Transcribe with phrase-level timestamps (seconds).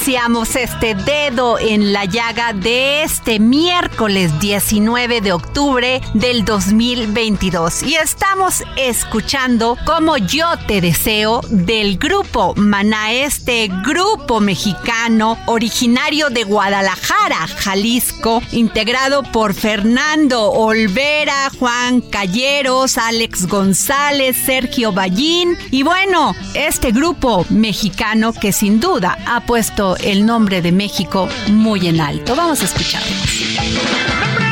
[0.00, 7.96] Iniciamos este dedo en la llaga de este miércoles 19 de octubre del 2022 y
[7.96, 17.46] estamos escuchando como yo te deseo del grupo Maná, este grupo mexicano originario de Guadalajara,
[17.58, 25.58] Jalisco, integrado por Fernando Olvera, Juan Calleros, Alex González, Sergio Ballín.
[25.70, 31.86] Y bueno, este grupo mexicano que sin duda ha puesto el nombre de México muy
[31.86, 32.34] en alto.
[32.36, 34.49] Vamos a escucharlos.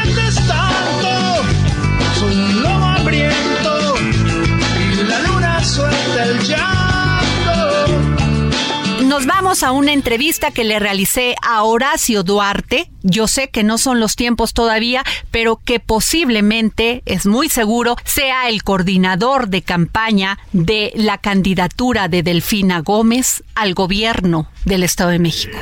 [9.19, 12.89] Nos vamos a una entrevista que le realicé a Horacio Duarte.
[13.03, 15.03] Yo sé que no son los tiempos todavía,
[15.33, 22.23] pero que posiblemente, es muy seguro, sea el coordinador de campaña de la candidatura de
[22.23, 25.59] Delfina Gómez al gobierno del Estado de México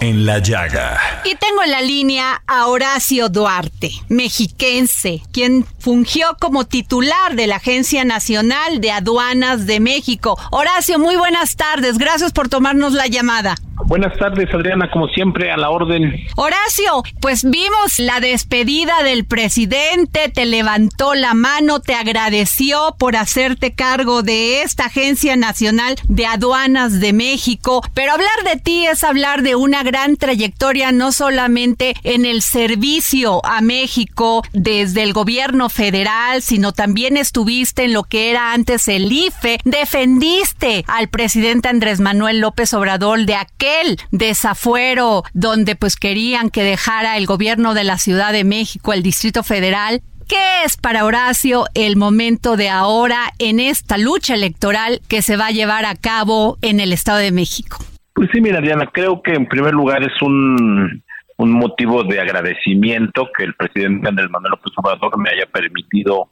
[0.00, 0.98] en la llaga.
[1.24, 7.56] Y tengo en la línea a Horacio Duarte, mexiquense, quien fungió como titular de la
[7.56, 10.36] Agencia Nacional de Aduanas de México.
[10.50, 11.96] Horacio, muy buenas tardes.
[11.96, 13.54] Gracias por tomarnos la llamada.
[13.84, 16.12] Buenas tardes, Adriana, como siempre, a la orden.
[16.34, 23.74] Horacio, pues vimos la despedida del presidente, te levantó la mano, te agradeció por hacerte
[23.74, 29.35] cargo de esta Agencia Nacional de Aduanas de México, pero hablar de ti es hablar
[29.42, 36.42] de una gran trayectoria, no solamente en el servicio a México desde el gobierno federal,
[36.42, 42.40] sino también estuviste en lo que era antes el IFE, defendiste al presidente Andrés Manuel
[42.40, 48.32] López Obrador de aquel desafuero donde pues querían que dejara el gobierno de la Ciudad
[48.32, 50.02] de México, el Distrito Federal.
[50.28, 55.46] ¿Qué es para Horacio el momento de ahora en esta lucha electoral que se va
[55.46, 57.78] a llevar a cabo en el Estado de México?
[58.16, 61.02] Pues sí, mira, Diana, creo que en primer lugar es un,
[61.36, 66.30] un motivo de agradecimiento que el presidente Andrés Manuel López Obrador me haya permitido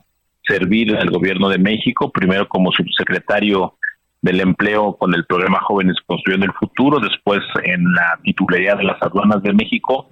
[0.49, 3.75] servir el gobierno de México, primero como subsecretario
[4.23, 9.03] del empleo con el programa Jóvenes Construyendo el Futuro, después en la titularidad de las
[9.03, 10.09] aduanas de México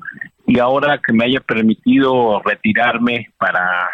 [0.46, 3.88] y ahora que me haya permitido retirarme para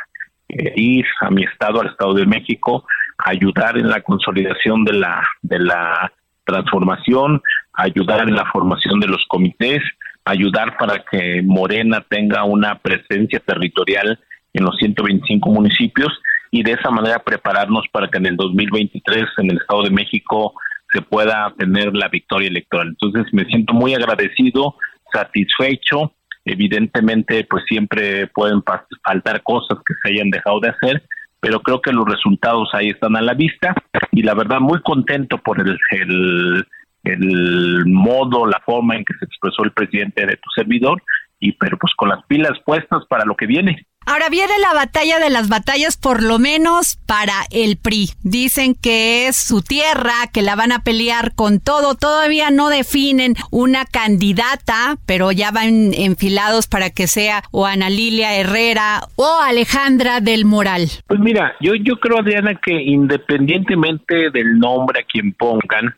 [0.49, 2.85] eh, ir a mi estado, al Estado de México,
[3.19, 6.13] ayudar en la consolidación de la de la
[6.49, 7.43] transformación,
[7.75, 9.81] ayudar en la formación de los comités,
[10.25, 14.19] ayudar para que Morena tenga una presencia territorial
[14.55, 16.11] en los 125 municipios
[16.51, 20.55] y de esa manera prepararnos para que en el 2023 en el Estado de México
[20.93, 22.89] se pueda tener la victoria electoral.
[22.89, 24.75] Entonces me siento muy agradecido,
[25.13, 26.13] satisfecho.
[26.47, 28.63] Evidentemente, pues siempre pueden
[29.05, 31.03] faltar cosas que se hayan dejado de hacer,
[31.41, 33.75] pero creo que los resultados ahí están a la vista
[34.13, 35.79] y la verdad muy contento por el,
[37.05, 41.03] el, modo, la forma en que se expresó el presidente de tu servidor
[41.41, 43.87] y pero pues con las pilas puestas para lo que viene.
[44.11, 48.09] Ahora viene la batalla de las batallas, por lo menos para el PRI.
[48.23, 51.95] Dicen que es su tierra, que la van a pelear con todo.
[51.95, 58.35] Todavía no definen una candidata, pero ya van enfilados para que sea o Ana Lilia
[58.35, 60.89] Herrera o Alejandra del Moral.
[61.07, 65.95] Pues mira, yo, yo creo, Adriana, que independientemente del nombre a quien pongan,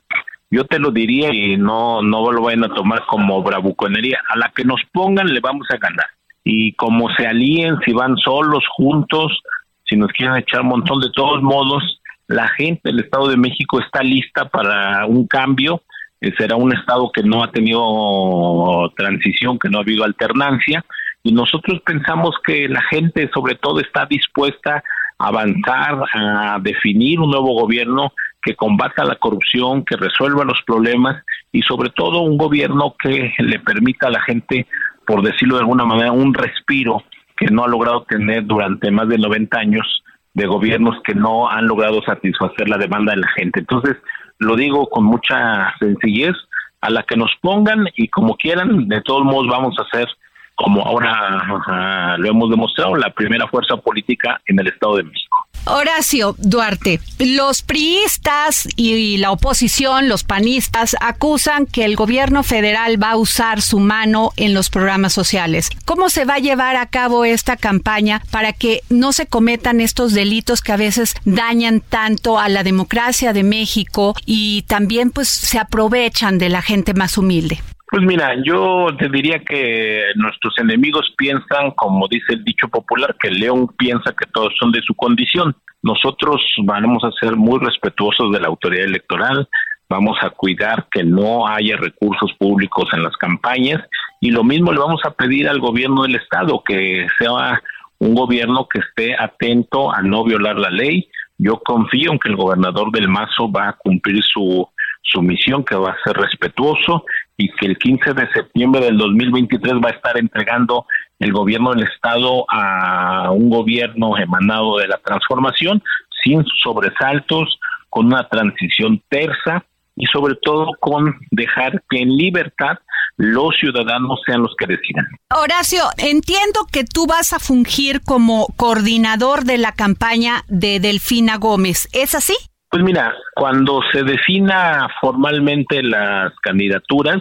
[0.50, 4.18] yo te lo diría y no, no lo vayan a tomar como bravuconería.
[4.28, 6.06] A la que nos pongan le vamos a ganar
[6.44, 9.40] y como se alíen, si van solos, juntos,
[9.84, 13.80] si nos quieren echar un montón, de todos modos, la gente del Estado de México
[13.80, 15.82] está lista para un cambio,
[16.20, 20.84] eh, será un Estado que no ha tenido transición, que no ha habido alternancia,
[21.22, 24.82] y nosotros pensamos que la gente sobre todo está dispuesta
[25.18, 28.12] a avanzar, a definir un nuevo gobierno
[28.42, 31.22] que combata la corrupción, que resuelva los problemas
[31.52, 34.66] y sobre todo un gobierno que le permita a la gente
[35.06, 37.02] por decirlo de alguna manera, un respiro
[37.36, 40.02] que no ha logrado tener durante más de 90 años
[40.34, 43.60] de gobiernos que no han logrado satisfacer la demanda de la gente.
[43.60, 43.96] Entonces,
[44.38, 46.36] lo digo con mucha sencillez,
[46.80, 50.08] a la que nos pongan y como quieran, de todos modos vamos a hacer
[50.54, 55.46] como ahora lo hemos demostrado, la primera fuerza política en el Estado de México.
[55.64, 63.12] Horacio Duarte, los priistas y la oposición, los panistas, acusan que el gobierno federal va
[63.12, 65.70] a usar su mano en los programas sociales.
[65.84, 70.12] ¿Cómo se va a llevar a cabo esta campaña para que no se cometan estos
[70.12, 75.58] delitos que a veces dañan tanto a la democracia de México y también pues se
[75.58, 77.60] aprovechan de la gente más humilde?
[77.90, 83.28] Pues mira, yo te diría que nuestros enemigos piensan, como dice el dicho popular, que
[83.28, 85.56] el león piensa que todos son de su condición.
[85.82, 89.48] Nosotros vamos a ser muy respetuosos de la autoridad electoral,
[89.88, 93.82] vamos a cuidar que no haya recursos públicos en las campañas
[94.20, 97.60] y lo mismo le vamos a pedir al gobierno del estado que sea
[97.98, 101.08] un gobierno que esté atento a no violar la ley.
[101.38, 104.68] Yo confío en que el gobernador del Mazo va a cumplir su
[105.02, 107.04] su misión, que va a ser respetuoso
[107.36, 110.86] y que el 15 de septiembre del 2023 va a estar entregando
[111.18, 115.82] el gobierno del Estado a un gobierno emanado de la transformación,
[116.22, 117.58] sin sobresaltos,
[117.88, 119.64] con una transición tersa
[119.96, 122.78] y sobre todo con dejar que en libertad
[123.16, 125.06] los ciudadanos sean los que decidan.
[125.30, 131.88] Horacio, entiendo que tú vas a fungir como coordinador de la campaña de Delfina Gómez.
[131.92, 132.34] ¿Es así?
[132.70, 137.18] Pues mira, cuando se defina formalmente las candidaturas,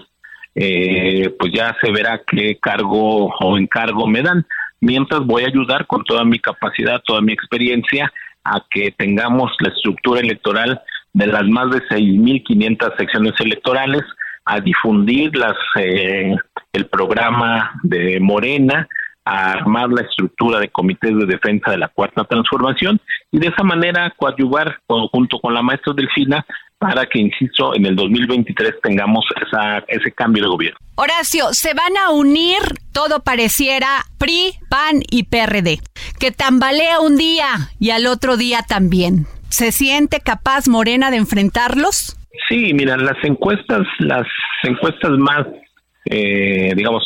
[0.53, 4.45] eh, pues ya se verá qué cargo o encargo me dan.
[4.79, 8.11] Mientras voy a ayudar con toda mi capacidad, toda mi experiencia,
[8.43, 10.81] a que tengamos la estructura electoral
[11.13, 14.03] de las más de 6.500 secciones electorales,
[14.45, 16.35] a difundir las eh,
[16.73, 18.87] el programa de Morena,
[19.29, 22.99] a armar la estructura de comités de defensa de la cuarta transformación
[23.31, 26.45] y de esa manera coadyuvar junto con la maestra Delfina
[26.79, 30.79] para que, insisto, en el 2023 tengamos esa, ese cambio de gobierno.
[30.95, 32.59] Horacio, se van a unir,
[32.93, 35.79] todo pareciera, PRI, PAN y PRD,
[36.19, 37.47] que tambalea un día
[37.79, 39.25] y al otro día también.
[39.49, 42.17] ¿Se siente capaz Morena de enfrentarlos?
[42.47, 44.25] Sí, mira, las encuestas, las
[44.63, 45.45] encuestas más,
[46.05, 47.03] eh, digamos,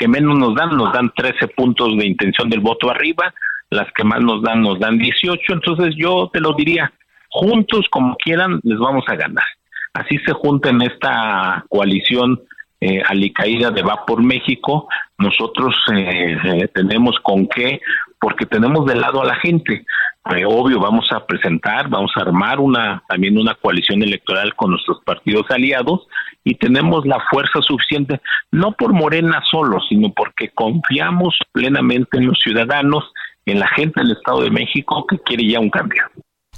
[0.00, 3.34] que menos nos dan, nos dan 13 puntos de intención del voto arriba,
[3.68, 6.90] las que más nos dan, nos dan 18, entonces yo te lo diría,
[7.28, 9.44] juntos como quieran, les vamos a ganar.
[9.92, 12.40] Así se junta en esta coalición
[12.80, 17.82] eh, alicaída de Va por México, nosotros eh, eh, tenemos con qué,
[18.18, 19.84] porque tenemos de lado a la gente.
[20.26, 24.98] Eh, obvio, vamos a presentar, vamos a armar una también una coalición electoral con nuestros
[25.02, 26.06] partidos aliados
[26.44, 28.20] y tenemos la fuerza suficiente,
[28.52, 33.04] no por Morena solo, sino porque confiamos plenamente en los ciudadanos,
[33.46, 36.02] en la gente del Estado de México que quiere ya un cambio.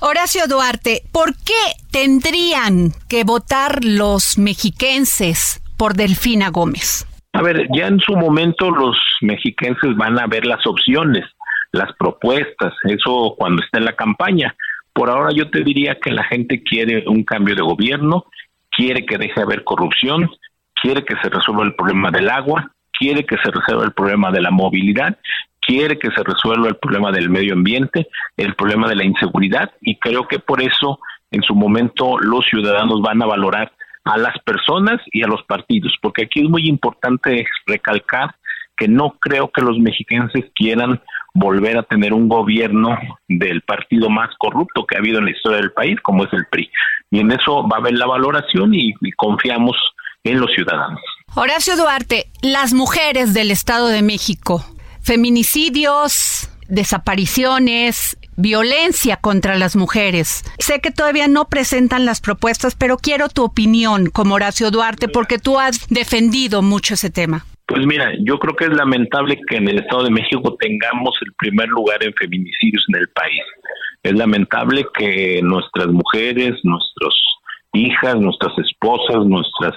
[0.00, 7.06] Horacio Duarte, ¿por qué tendrían que votar los mexiquenses por Delfina Gómez?
[7.32, 11.24] A ver, ya en su momento los mexiquenses van a ver las opciones,
[11.72, 14.54] las propuestas, eso cuando esté en la campaña.
[14.92, 18.26] Por ahora yo te diría que la gente quiere un cambio de gobierno,
[18.70, 20.30] quiere que deje de haber corrupción,
[20.80, 24.42] quiere que se resuelva el problema del agua, quiere que se resuelva el problema de
[24.42, 25.18] la movilidad,
[25.60, 29.96] quiere que se resuelva el problema del medio ambiente, el problema de la inseguridad y
[29.96, 30.98] creo que por eso
[31.30, 33.72] en su momento los ciudadanos van a valorar
[34.04, 38.34] a las personas y a los partidos, porque aquí es muy importante recalcar
[38.76, 41.00] que no creo que los mexicanos quieran
[41.34, 42.96] volver a tener un gobierno
[43.28, 46.46] del partido más corrupto que ha habido en la historia del país, como es el
[46.50, 46.70] PRI.
[47.10, 49.76] Y en eso va a haber la valoración y, y confiamos
[50.24, 51.00] en los ciudadanos.
[51.34, 54.64] Horacio Duarte, las mujeres del Estado de México,
[55.00, 60.44] feminicidios, desapariciones, violencia contra las mujeres.
[60.58, 65.38] Sé que todavía no presentan las propuestas, pero quiero tu opinión como Horacio Duarte porque
[65.38, 67.46] tú has defendido mucho ese tema.
[67.72, 71.32] Pues mira, yo creo que es lamentable que en el Estado de México tengamos el
[71.38, 73.40] primer lugar en feminicidios en el país.
[74.02, 77.14] Es lamentable que nuestras mujeres, nuestras
[77.72, 79.72] hijas, nuestras esposas, nuestras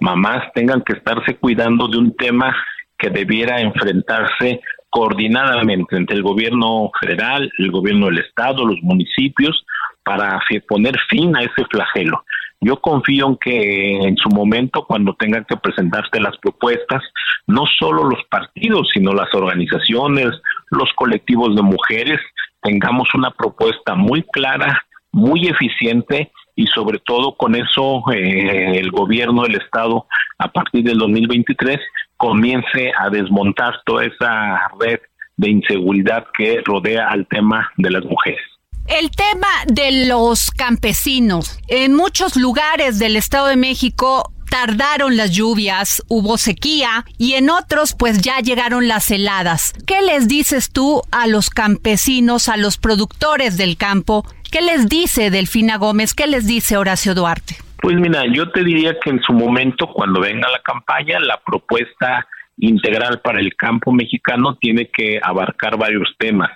[0.00, 2.54] mamás tengan que estarse cuidando de un tema
[2.96, 9.66] que debiera enfrentarse coordinadamente entre el gobierno federal, el gobierno del estado, los municipios,
[10.04, 12.24] para poner fin a ese flagelo.
[12.62, 17.02] Yo confío en que en su momento, cuando tengan que presentarse las propuestas,
[17.48, 20.30] no solo los partidos, sino las organizaciones,
[20.70, 22.20] los colectivos de mujeres,
[22.62, 29.42] tengamos una propuesta muy clara, muy eficiente y sobre todo con eso eh, el gobierno
[29.42, 30.06] del estado
[30.38, 31.80] a partir del 2023
[32.16, 35.00] comience a desmontar toda esa red
[35.36, 38.51] de inseguridad que rodea al tema de las mujeres.
[39.00, 41.58] El tema de los campesinos.
[41.66, 47.96] En muchos lugares del Estado de México tardaron las lluvias, hubo sequía y en otros
[47.98, 49.72] pues ya llegaron las heladas.
[49.86, 54.26] ¿Qué les dices tú a los campesinos, a los productores del campo?
[54.50, 56.12] ¿Qué les dice Delfina Gómez?
[56.12, 57.56] ¿Qué les dice Horacio Duarte?
[57.80, 62.26] Pues mira, yo te diría que en su momento, cuando venga la campaña, la propuesta
[62.58, 66.50] integral para el campo mexicano tiene que abarcar varios temas.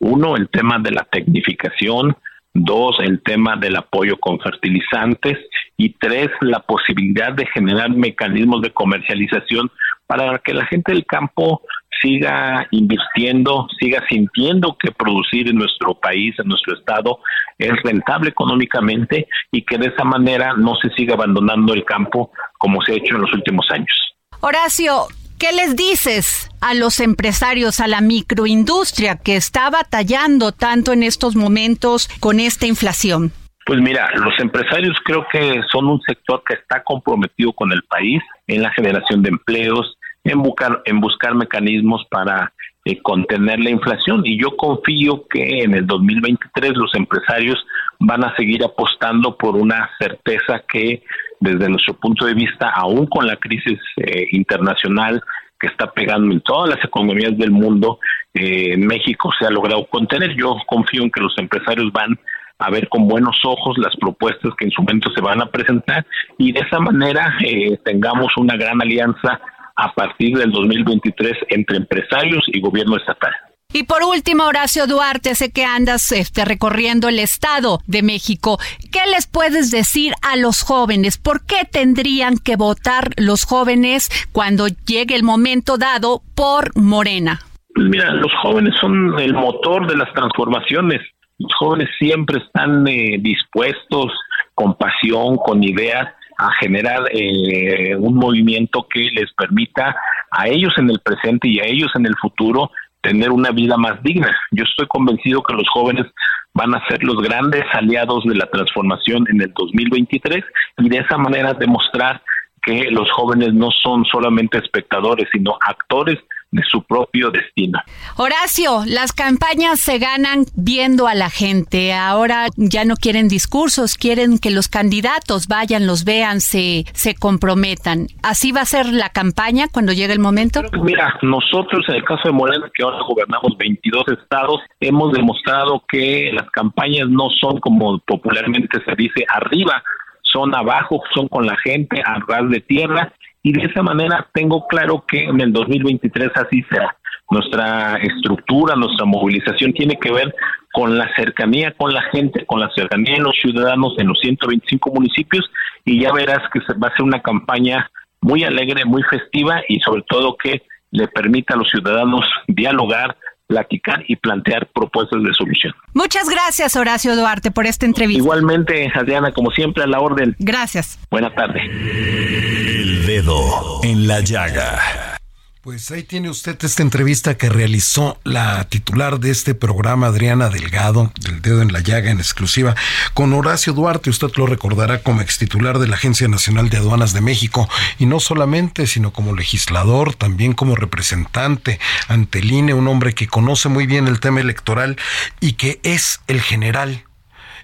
[0.00, 2.16] Uno, el tema de la tecnificación,
[2.52, 5.38] dos, el tema del apoyo con fertilizantes
[5.76, 9.70] y tres, la posibilidad de generar mecanismos de comercialización
[10.06, 11.62] para que la gente del campo
[12.02, 17.20] siga invirtiendo, siga sintiendo que producir en nuestro país, en nuestro estado,
[17.58, 22.82] es rentable económicamente y que de esa manera no se siga abandonando el campo como
[22.82, 24.14] se ha hecho en los últimos años.
[24.40, 25.06] Horacio,
[25.40, 31.34] ¿Qué les dices a los empresarios, a la microindustria que está batallando tanto en estos
[31.34, 33.32] momentos con esta inflación?
[33.64, 38.22] Pues mira, los empresarios creo que son un sector que está comprometido con el país
[38.48, 42.52] en la generación de empleos, en buscar, en buscar mecanismos para
[42.84, 47.58] eh, contener la inflación y yo confío que en el 2023 los empresarios
[47.98, 51.02] van a seguir apostando por una certeza que
[51.40, 55.22] desde nuestro punto de vista, aún con la crisis eh, internacional
[55.58, 57.98] que está pegando en todas las economías del mundo,
[58.34, 60.36] eh, México se ha logrado contener.
[60.36, 62.18] Yo confío en que los empresarios van
[62.58, 66.06] a ver con buenos ojos las propuestas que en su momento se van a presentar
[66.38, 69.40] y de esa manera eh, tengamos una gran alianza
[69.76, 73.32] a partir del 2023 entre empresarios y gobierno estatal.
[73.72, 78.58] Y por último, Horacio Duarte, sé que andas este, recorriendo el Estado de México.
[78.90, 81.18] ¿Qué les puedes decir a los jóvenes?
[81.18, 87.40] ¿Por qué tendrían que votar los jóvenes cuando llegue el momento dado por Morena?
[87.72, 91.00] Pues mira, los jóvenes son el motor de las transformaciones.
[91.38, 94.12] Los jóvenes siempre están eh, dispuestos,
[94.54, 96.08] con pasión, con ideas,
[96.38, 99.94] a generar eh, un movimiento que les permita
[100.30, 102.70] a ellos en el presente y a ellos en el futuro
[103.02, 104.34] tener una vida más digna.
[104.50, 106.06] Yo estoy convencido que los jóvenes
[106.54, 110.44] van a ser los grandes aliados de la transformación en el 2023
[110.78, 112.22] y de esa manera demostrar
[112.62, 116.18] que los jóvenes no son solamente espectadores, sino actores
[116.52, 117.80] de su propio destino.
[118.16, 121.92] Horacio, las campañas se ganan viendo a la gente.
[121.92, 128.08] Ahora ya no quieren discursos, quieren que los candidatos vayan, los vean, se, se comprometan.
[128.22, 130.62] ¿Así va a ser la campaña cuando llegue el momento?
[130.82, 136.30] Mira, nosotros en el caso de Morena, que ahora gobernamos 22 estados, hemos demostrado que
[136.32, 139.82] las campañas no son como popularmente se dice arriba,
[140.22, 144.66] son abajo, son con la gente a ras de tierra y de esa manera tengo
[144.66, 146.96] claro que en el 2023 así será.
[147.30, 150.34] Nuestra estructura, nuestra movilización tiene que ver
[150.72, 154.90] con la cercanía con la gente, con la cercanía de los ciudadanos en los 125
[154.92, 155.50] municipios
[155.84, 160.02] y ya verás que va a ser una campaña muy alegre, muy festiva y sobre
[160.02, 163.16] todo que le permita a los ciudadanos dialogar,
[163.50, 165.74] platicar y plantear propuestas de solución.
[165.92, 168.22] Muchas gracias, Horacio Duarte, por esta entrevista.
[168.22, 170.36] Igualmente, Adriana, como siempre, a la orden.
[170.38, 171.00] Gracias.
[171.10, 171.62] Buenas tardes.
[171.68, 175.18] El dedo en la llaga.
[175.62, 181.12] Pues ahí tiene usted esta entrevista que realizó la titular de este programa, Adriana Delgado,
[181.20, 182.74] del dedo en la llaga en exclusiva,
[183.12, 184.08] con Horacio Duarte.
[184.08, 188.20] Usted lo recordará como extitular de la Agencia Nacional de Aduanas de México, y no
[188.20, 193.84] solamente, sino como legislador, también como representante ante el INE, un hombre que conoce muy
[193.84, 194.96] bien el tema electoral
[195.40, 197.04] y que es el general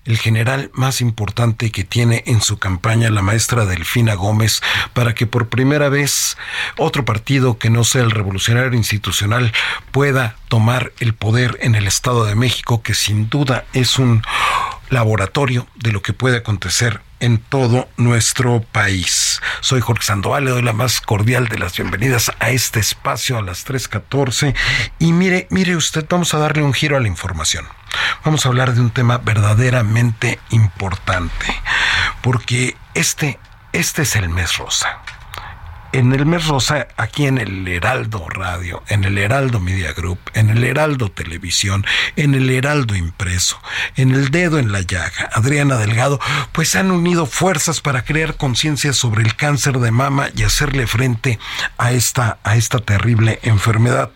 [0.07, 4.63] el general más importante que tiene en su campaña la maestra Delfina Gómez
[4.95, 6.37] para que por primera vez
[6.79, 9.53] otro partido que no sea el revolucionario institucional
[9.91, 14.23] pueda tomar el poder en el Estado de México, que sin duda es un
[14.89, 19.41] laboratorio de lo que puede acontecer en todo nuestro país.
[19.61, 23.43] Soy Jorge Sandoval, le doy la más cordial de las bienvenidas a este espacio a
[23.43, 24.55] las 3.14
[24.99, 27.67] y mire, mire usted, vamos a darle un giro a la información.
[28.25, 31.47] Vamos a hablar de un tema verdaderamente importante,
[32.23, 33.39] porque este,
[33.73, 35.01] este es el mes rosa
[35.93, 40.51] en el mes rosa, aquí en el Heraldo Radio, en el Heraldo Media Group, en
[40.51, 43.61] el Heraldo Televisión, en el Heraldo Impreso,
[43.97, 46.21] en el Dedo en la Llaga, Adriana Delgado,
[46.53, 51.39] pues han unido fuerzas para crear conciencia sobre el cáncer de mama y hacerle frente
[51.79, 54.11] a esta, a esta terrible enfermedad.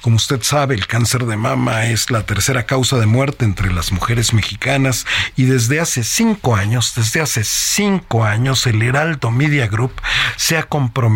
[0.00, 3.92] Como usted sabe, el cáncer de mama es la tercera causa de muerte entre las
[3.92, 9.92] mujeres mexicanas y desde hace cinco años, desde hace cinco años, el Heraldo Media Group
[10.36, 11.11] se ha comprometido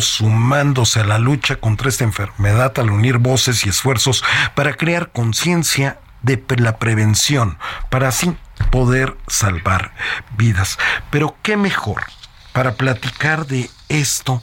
[0.00, 4.24] sumándose a la lucha contra esta enfermedad al unir voces y esfuerzos
[4.54, 7.58] para crear conciencia de la prevención,
[7.90, 8.36] para así
[8.70, 9.92] poder salvar
[10.36, 10.78] vidas.
[11.10, 12.04] Pero qué mejor
[12.52, 14.42] para platicar de esto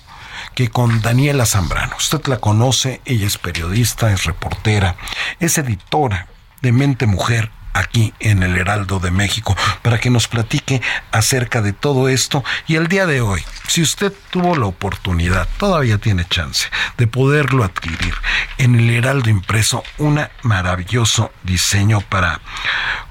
[0.54, 1.96] que con Daniela Zambrano.
[1.98, 4.96] Usted la conoce, ella es periodista, es reportera,
[5.40, 6.28] es editora
[6.62, 11.74] de Mente Mujer aquí en el Heraldo de México para que nos platique acerca de
[11.74, 12.44] todo esto.
[12.68, 17.64] Y el día de hoy, si usted tuvo la oportunidad, todavía tiene chance de poderlo
[17.64, 18.14] adquirir
[18.58, 22.42] en el Heraldo impreso, un maravilloso diseño para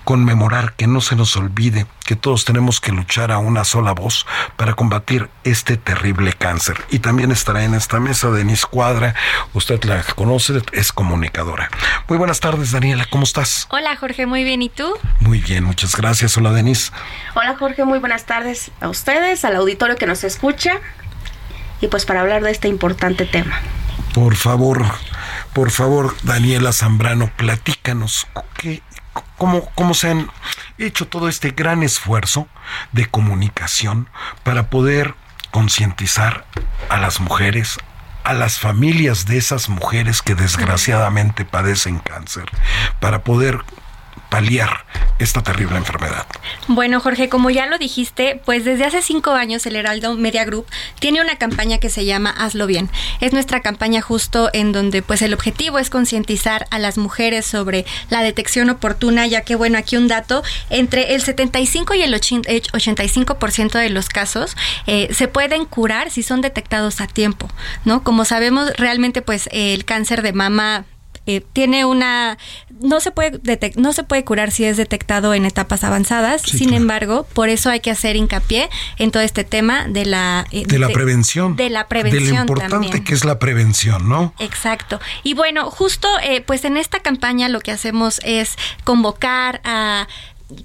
[0.05, 4.27] conmemorar que no se nos olvide que todos tenemos que luchar a una sola voz
[4.57, 6.77] para combatir este terrible cáncer.
[6.91, 9.15] Y también estará en esta mesa Denise Cuadra,
[9.55, 11.71] usted la conoce, es comunicadora.
[12.09, 13.69] Muy buenas tardes, Daniela, ¿cómo estás?
[13.71, 14.93] Hola, Jorge, muy bien, ¿y tú?
[15.21, 16.37] Muy bien, muchas gracias.
[16.37, 16.91] Hola, Denise.
[17.35, 20.81] Hola, Jorge, muy buenas tardes a ustedes, al auditorio que nos escucha
[21.81, 23.61] y pues para hablar de este importante tema.
[24.15, 24.85] Por favor,
[25.53, 28.83] por favor, Daniela Zambrano, platícanos qué
[29.37, 30.31] cómo, se han
[30.79, 32.49] hecho todo este gran esfuerzo
[32.93, 34.09] de comunicación
[34.43, 35.15] para poder
[35.51, 36.45] concientizar
[36.89, 37.79] a las mujeres,
[38.25, 42.45] a las familias de esas mujeres que desgraciadamente padecen cáncer,
[43.01, 43.61] para poder
[44.31, 44.87] paliar
[45.19, 46.27] esta terrible enfermedad?
[46.67, 50.67] Bueno, Jorge, como ya lo dijiste, pues desde hace cinco años el Heraldo Media Group
[50.99, 52.89] tiene una campaña que se llama Hazlo Bien.
[53.21, 57.85] Es nuestra campaña justo en donde pues el objetivo es concientizar a las mujeres sobre
[58.09, 63.79] la detección oportuna, ya que bueno, aquí un dato, entre el 75 y el 85%
[63.79, 67.49] de los casos eh, se pueden curar si son detectados a tiempo,
[67.85, 68.03] ¿no?
[68.03, 70.85] Como sabemos, realmente pues el cáncer de mama
[71.27, 72.39] eh, tiene una
[72.81, 73.41] no se puede
[73.77, 76.43] no se puede curar si es detectado en etapas avanzadas.
[76.43, 80.65] Sin embargo por eso hay que hacer hincapié en todo este tema de la eh,
[80.67, 81.57] de, la prevención.
[81.57, 85.01] de la prevención de lo importante que es la prevención no exacto.
[85.23, 90.09] Y bueno justo eh, pues en esta campaña lo que hacemos es convocar a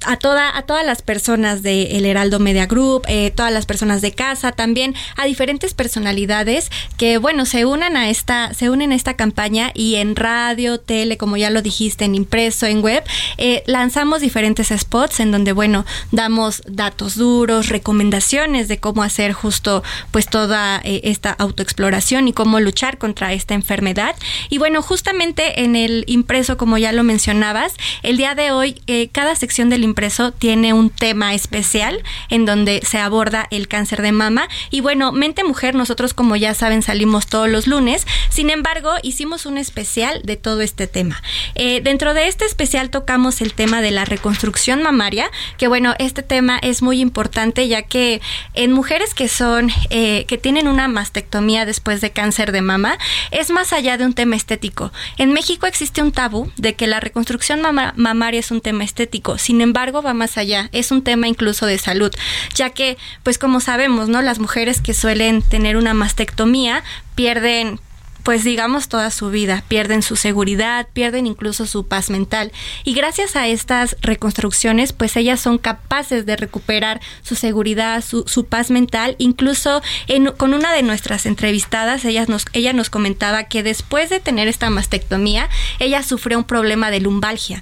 [0.06, 4.02] a, toda, a todas las personas de El Heraldo Media Group, eh, todas las personas
[4.02, 8.95] de casa, también a diferentes personalidades que, bueno, se unan a esta, se unen a
[8.95, 13.04] esta campaña y en radio, tele, como ya lo dijiste, en impreso, en web,
[13.38, 19.84] eh, lanzamos diferentes spots en donde, bueno, damos datos duros, recomendaciones de cómo hacer justo,
[20.12, 24.15] pues, toda eh, esta autoexploración y cómo luchar contra esta enfermedad.
[24.50, 29.36] Y bueno, justamente en el impreso, como ya lo mencionabas, el día de hoy, cada
[29.36, 34.11] sección de el impreso tiene un tema especial en donde se aborda el cáncer de
[34.11, 34.47] mama.
[34.71, 38.07] Y bueno, Mente Mujer, nosotros como ya saben salimos todos los lunes.
[38.29, 41.21] Sin embargo, hicimos un especial de todo este tema.
[41.55, 46.23] Eh, dentro de este especial tocamos el tema de la reconstrucción mamaria, que bueno, este
[46.23, 48.21] tema es muy importante ya que
[48.53, 52.97] en mujeres que son, eh, que tienen una mastectomía después de cáncer de mama,
[53.31, 54.91] es más allá de un tema estético.
[55.17, 57.61] En México existe un tabú de que la reconstrucción
[57.95, 59.38] mamaria es un tema estético.
[59.38, 60.69] Sin embargo, va más allá.
[60.71, 62.12] Es un tema incluso de salud,
[62.54, 64.21] ya que, pues como sabemos, ¿no?
[64.21, 66.84] Las mujeres que suelen tener una mastectomía
[67.15, 67.80] pierden
[68.25, 72.51] pues digamos toda su vida, pierden su seguridad, pierden incluso su paz mental.
[72.84, 78.47] Y gracias a estas reconstrucciones, pues ellas son capaces de recuperar su seguridad, su, su
[78.47, 79.15] paz mental.
[79.19, 84.19] Incluso en, con una de nuestras entrevistadas, ella nos, ella nos comentaba que después de
[84.19, 85.47] tener esta mastectomía,
[85.78, 87.62] ella sufrió un problema de lumbalgia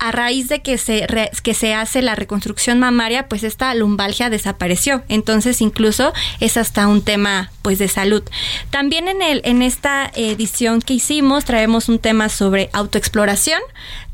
[0.00, 1.06] a raíz de que se,
[1.42, 5.02] que se hace la reconstrucción mamaria, pues esta lumbalgia desapareció.
[5.08, 8.22] Entonces, incluso es hasta un tema pues de salud.
[8.70, 13.60] También en el en esta edición que hicimos traemos un tema sobre autoexploración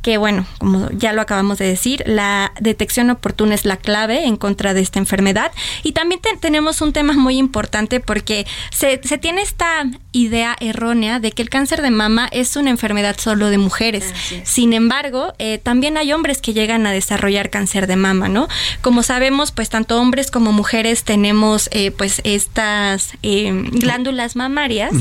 [0.07, 4.37] que bueno, como ya lo acabamos de decir, la detección oportuna es la clave en
[4.37, 5.51] contra de esta enfermedad.
[5.83, 11.33] Y también tenemos un tema muy importante porque se, se tiene esta idea errónea de
[11.33, 14.14] que el cáncer de mama es una enfermedad solo de mujeres.
[14.45, 18.49] Sin embargo, eh, también hay hombres que llegan a desarrollar cáncer de mama, ¿no?
[18.83, 24.92] Como sabemos, pues tanto hombres como mujeres tenemos eh, pues estas eh, glándulas mamarias,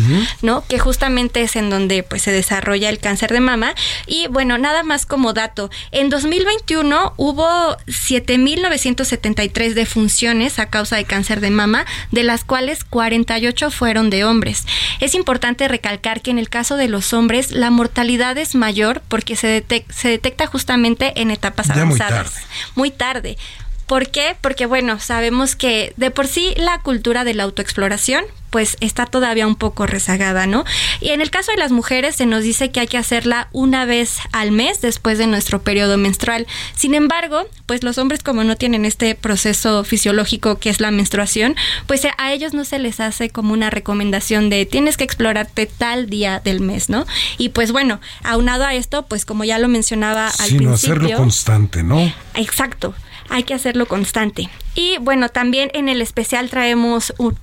[0.42, 0.64] ¿no?
[0.68, 3.76] Que justamente es en donde pues se desarrolla el cáncer de mama.
[4.08, 7.46] Y bueno, nada más como dato, en 2021 hubo
[7.88, 14.66] 7.973 defunciones a causa de cáncer de mama, de las cuales 48 fueron de hombres.
[15.02, 19.36] Es importante recalcar que en el caso de los hombres la mortalidad es mayor porque
[19.36, 22.34] se, se detecta justamente en etapas avanzadas.
[22.76, 23.38] Muy tarde.
[23.88, 24.36] ¿Por qué?
[24.42, 29.48] Porque bueno, sabemos que de por sí la cultura de la autoexploración pues está todavía
[29.48, 30.64] un poco rezagada, ¿no?
[31.02, 33.84] Y en el caso de las mujeres se nos dice que hay que hacerla una
[33.84, 36.48] vez al mes después de nuestro periodo menstrual.
[36.74, 41.58] Sin embargo, pues los hombres como no tienen este proceso fisiológico que es la menstruación,
[41.86, 46.10] pues a ellos no se les hace como una recomendación de tienes que explorarte tal
[46.10, 47.06] día del mes, ¿no?
[47.38, 51.84] Y pues bueno, aunado a esto, pues como ya lo mencionaba al Sino hacerlo constante,
[51.84, 52.14] ¿no?
[52.36, 52.96] Exacto
[53.30, 54.50] hay que hacerlo constante.
[54.76, 57.38] Y bueno, también en el especial traemos un,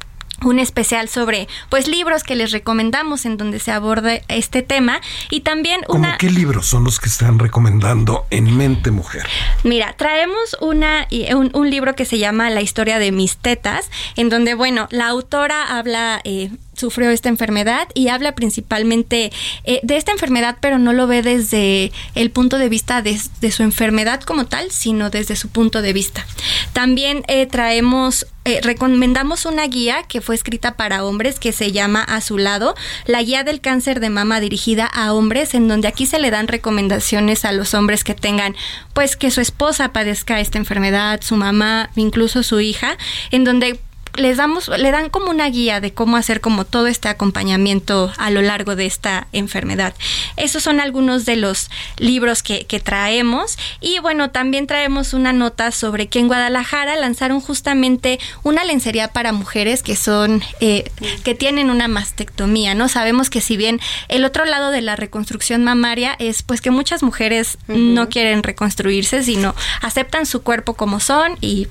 [0.44, 5.40] un especial sobre pues libros que les recomendamos en donde se aborda este tema y
[5.40, 9.24] también una qué libros son los que están recomendando en Mente Mujer?
[9.64, 14.28] Mira, traemos una un, un libro que se llama La historia de mis tetas, en
[14.28, 16.50] donde bueno, la autora habla eh,
[16.82, 19.30] sufrió esta enfermedad y habla principalmente
[19.62, 23.16] eh, de esta enfermedad, pero no lo ve desde el punto de vista de,
[23.52, 26.26] su enfermedad como tal, sino desde su punto de vista.
[26.72, 32.02] También eh, traemos eh, recomendamos una guía que fue escrita para hombres que se llama
[32.02, 32.74] A su lado,
[33.06, 36.48] la guía del cáncer de mama dirigida a hombres, en donde aquí se le dan
[36.48, 38.56] recomendaciones a los hombres que tengan,
[38.92, 42.98] pues que su esposa padezca esta enfermedad, su mamá, incluso su hija,
[43.30, 43.78] en donde
[44.14, 48.30] les damos, le dan como una guía de cómo hacer como todo este acompañamiento a
[48.30, 49.94] lo largo de esta enfermedad.
[50.36, 53.56] Esos son algunos de los libros que, que traemos.
[53.80, 59.32] Y bueno, también traemos una nota sobre que en Guadalajara lanzaron justamente una lencería para
[59.32, 60.90] mujeres que son, eh,
[61.24, 62.88] que tienen una mastectomía, ¿no?
[62.88, 67.02] Sabemos que si bien el otro lado de la reconstrucción mamaria es pues que muchas
[67.02, 71.68] mujeres no quieren reconstruirse, sino aceptan su cuerpo como son y,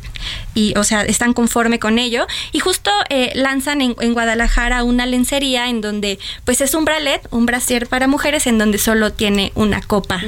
[0.56, 5.70] y o sea, están conforme con ello y justo eh, lanzan en, Guadalajara una lencería
[5.70, 9.82] en donde pues es un bralet, un brasier para mujeres en donde solo tiene una
[9.82, 10.22] copa.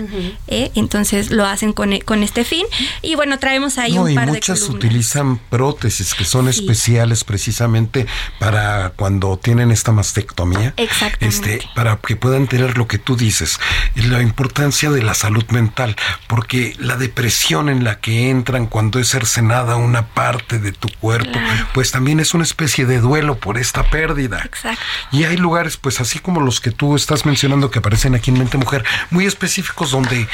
[0.47, 0.71] ¿eh?
[0.75, 2.65] Entonces lo hacen con, con, este fin.
[3.01, 8.07] Y bueno, traemos ahí un par y muchas utilizan prótesis que son especiales precisamente
[8.39, 10.73] para cuando tienen esta mastectomía.
[10.77, 11.55] Exactamente.
[11.55, 13.59] Este, para que puedan tener lo que tú dices,
[13.95, 15.95] la importancia de la salud mental,
[16.27, 21.39] porque la depresión en la que entran cuando es cercenada una parte de tu cuerpo,
[21.73, 24.41] pues también es una especie de duelo por esta pérdida.
[24.43, 24.81] Exacto.
[25.11, 28.39] Y hay lugares, pues así como los que tú estás mencionando que aparecen aquí en
[28.39, 30.27] Mente Mujer, muy específicos donde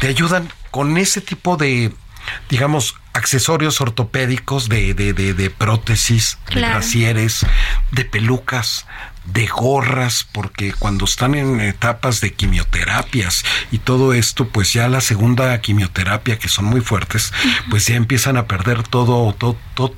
[0.00, 1.92] te ayudan con ese tipo de,
[2.48, 7.44] digamos, accesorios ortopédicos de, de, de, prótesis, de brasieres,
[7.92, 8.86] de pelucas,
[9.24, 15.00] de gorras, porque cuando están en etapas de quimioterapias y todo esto, pues ya la
[15.00, 17.32] segunda quimioterapia, que son muy fuertes,
[17.70, 19.56] pues ya empiezan a perder todo, todo,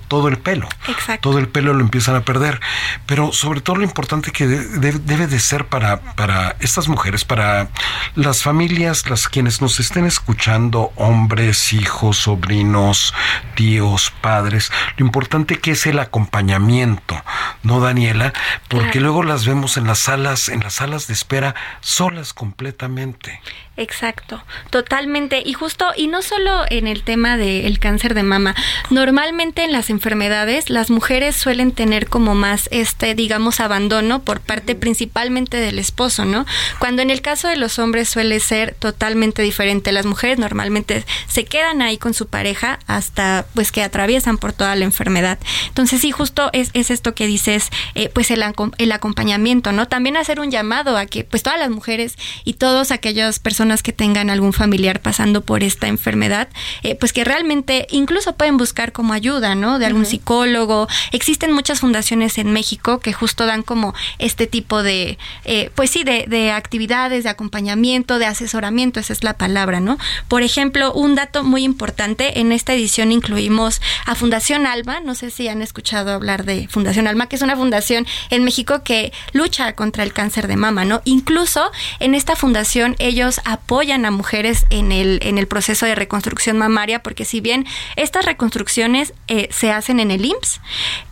[0.08, 0.68] todo, el pelo.
[0.88, 1.30] Exacto.
[1.30, 2.60] Todo el pelo lo empiezan a perder.
[3.06, 7.68] Pero sobre todo lo importante que debe de ser para, para estas mujeres, para
[8.14, 13.14] las familias, las quienes nos estén escuchando, hombres, hijos, sobrinos,
[13.54, 17.22] tíos, padres, lo importante que es el acompañamiento,
[17.62, 18.32] ¿no, Daniela?
[18.68, 23.40] Porque luego las vemos en las salas, en las salas de espera solas completamente.
[23.76, 25.42] Exacto, totalmente.
[25.44, 28.54] Y justo, y no solo en el tema del cáncer de mama,
[28.90, 34.76] normalmente en las enfermedades las mujeres suelen tener como más este, digamos, abandono por parte
[34.76, 36.46] principalmente del esposo, ¿no?
[36.78, 39.90] Cuando en el caso de los hombres suele ser totalmente diferente.
[39.90, 44.76] Las mujeres normalmente se quedan ahí con su pareja hasta pues que atraviesan por toda
[44.76, 45.38] la enfermedad.
[45.66, 48.44] Entonces sí, justo es, es esto que dices, eh, pues el,
[48.78, 49.88] el acompañamiento, ¿no?
[49.88, 53.92] También hacer un llamado a que pues todas las mujeres y todos aquellas personas que
[53.92, 56.48] tengan algún familiar pasando por esta enfermedad,
[56.82, 59.78] eh, pues que realmente incluso pueden buscar como ayuda, ¿no?
[59.78, 60.88] De algún psicólogo.
[61.12, 66.04] Existen muchas fundaciones en México que justo dan como este tipo de, eh, pues sí,
[66.04, 69.98] de, de actividades, de acompañamiento, de asesoramiento, esa es la palabra, ¿no?
[70.28, 75.30] Por ejemplo, un dato muy importante, en esta edición incluimos a Fundación Alma, no sé
[75.30, 79.12] si han escuchado hablar de Fundación Alma, que es una fundación en México que que
[79.32, 81.02] lucha contra el cáncer de mama, ¿no?
[81.04, 86.58] Incluso en esta fundación ellos apoyan a mujeres en el, en el proceso de reconstrucción
[86.58, 90.60] mamaria, porque si bien estas reconstrucciones eh, se hacen en el IMSS,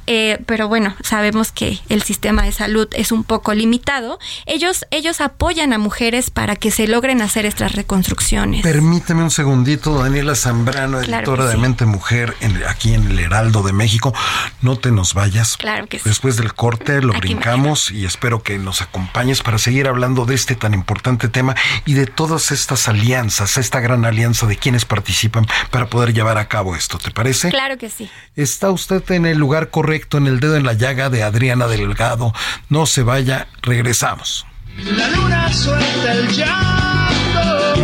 [0.07, 4.19] eh, pero bueno, sabemos que el sistema de salud es un poco limitado.
[4.47, 8.63] Ellos, ellos apoyan a mujeres para que se logren hacer estas reconstrucciones.
[8.63, 12.35] Permíteme un segundito, Daniela Zambrano, editora de Mente Mujer,
[12.69, 14.13] aquí en el Heraldo de México.
[14.61, 15.57] No te nos vayas.
[15.57, 16.09] Claro que sí.
[16.09, 20.57] Después del corte lo brincamos y espero que nos acompañes para seguir hablando de este
[20.57, 25.87] tan importante tema y de todas estas alianzas, esta gran alianza de quienes participan para
[25.87, 26.99] poder llevar a cabo esto.
[26.99, 27.51] ¿Te parece?
[27.51, 28.11] Claro que sí.
[28.35, 32.33] Está usted en el lugar correcto en el dedo en la llaga de Adriana Delgado.
[32.71, 34.47] No se vaya, regresamos.
[34.85, 37.75] La luna suelta el llanto.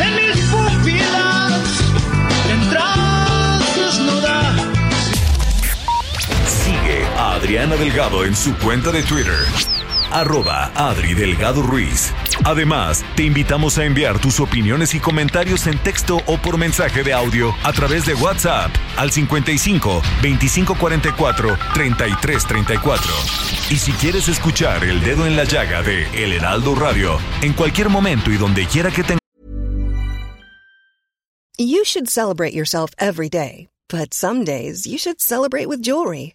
[0.00, 1.62] En mis pupilas,
[3.74, 4.54] desnuda.
[6.46, 9.34] Sigue a Adriana Delgado en su cuenta de Twitter
[10.12, 12.12] arroba Adri Delgado Ruiz.
[12.44, 17.12] Además, te invitamos a enviar tus opiniones y comentarios en texto o por mensaje de
[17.12, 23.12] audio a través de WhatsApp al 55 2544 3334.
[23.70, 27.88] Y si quieres escuchar El Dedo en la Llaga de El Heraldo Radio en cualquier
[27.88, 29.20] momento y donde quiera que tengas.
[31.58, 36.34] You should celebrate yourself every day, but some days you should celebrate with jewelry.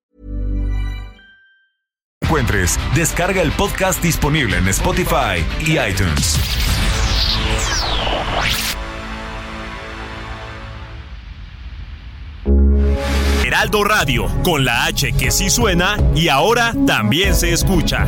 [2.95, 6.39] Descarga el podcast disponible en Spotify y iTunes.
[13.43, 18.07] Heraldo Radio, con la H que sí suena y ahora también se escucha.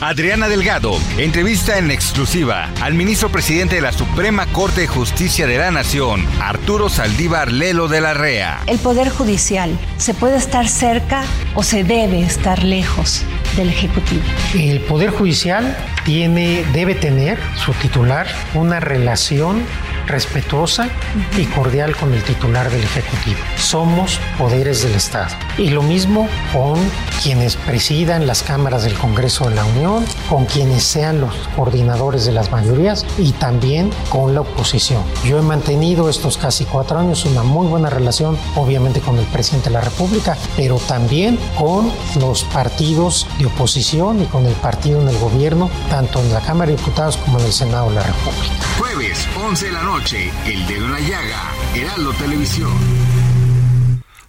[0.00, 5.56] Adriana Delgado entrevista en exclusiva al ministro presidente de la Suprema Corte de Justicia de
[5.56, 8.60] la Nación, Arturo Saldívar Lelo de la Rea.
[8.66, 13.22] El Poder Judicial se puede estar cerca o se debe estar lejos
[13.56, 14.22] del Ejecutivo.
[14.54, 19.64] El Poder Judicial tiene, debe tener su titular una relación
[20.06, 20.88] respetuosa
[21.36, 23.38] y cordial con el titular del Ejecutivo.
[23.56, 25.34] Somos poderes del Estado.
[25.58, 26.78] Y lo mismo con
[27.22, 32.32] quienes presidan las cámaras del Congreso de la Unión, con quienes sean los coordinadores de
[32.32, 35.02] las mayorías y también con la oposición.
[35.24, 39.70] Yo he mantenido estos casi cuatro años una muy buena relación, obviamente con el presidente
[39.70, 41.90] de la República, pero también con
[42.20, 46.70] los partidos de oposición y con el partido en el gobierno, tanto en la Cámara
[46.70, 48.54] de Diputados como en el Senado de la República.
[48.78, 51.42] Jueves, 11 de la noche, El Dedo en la Llaga,
[51.74, 52.70] Heraldo Televisión.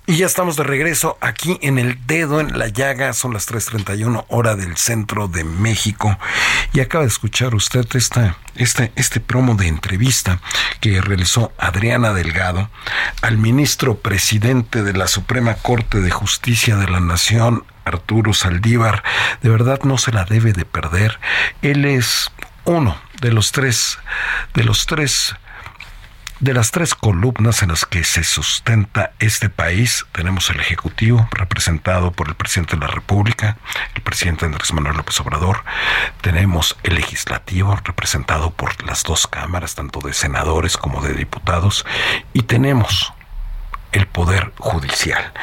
[0.06, 4.24] Y ya estamos de regreso aquí en el dedo en la llaga, son las 3.31
[4.30, 6.18] hora del centro de México.
[6.72, 10.40] Y acaba de escuchar usted esta, este, este promo de entrevista
[10.80, 12.70] que realizó Adriana Delgado
[13.22, 19.04] al ministro presidente de la Suprema Corte de Justicia de la Nación, Arturo Saldívar.
[19.42, 21.20] De verdad no se la debe de perder.
[21.62, 22.32] Él es
[22.64, 24.00] uno de los tres,
[24.54, 25.36] de los tres
[26.40, 32.12] de las tres columnas en las que se sustenta este país, tenemos el Ejecutivo, representado
[32.12, 33.58] por el presidente de la República,
[33.96, 35.64] el presidente Andrés Manuel López Obrador.
[36.22, 41.86] Tenemos el Legislativo, representado por las dos cámaras, tanto de senadores como de diputados.
[42.34, 43.14] Y tenemos
[43.92, 45.34] el Poder Judicial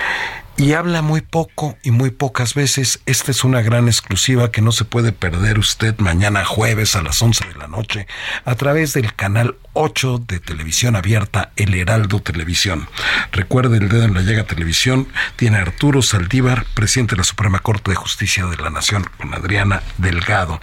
[0.57, 3.01] y habla muy poco y muy pocas veces.
[3.07, 7.21] Esta es una gran exclusiva que no se puede perder usted mañana jueves a las
[7.21, 8.07] 11 de la noche
[8.45, 12.89] a través del canal 8 de televisión abierta El Heraldo Televisión.
[13.33, 15.09] Recuerde el dedo en la llega televisión.
[15.37, 19.83] Tiene Arturo Saldívar, presidente de la Suprema Corte de Justicia de la Nación, con Adriana
[19.99, 20.61] Delgado.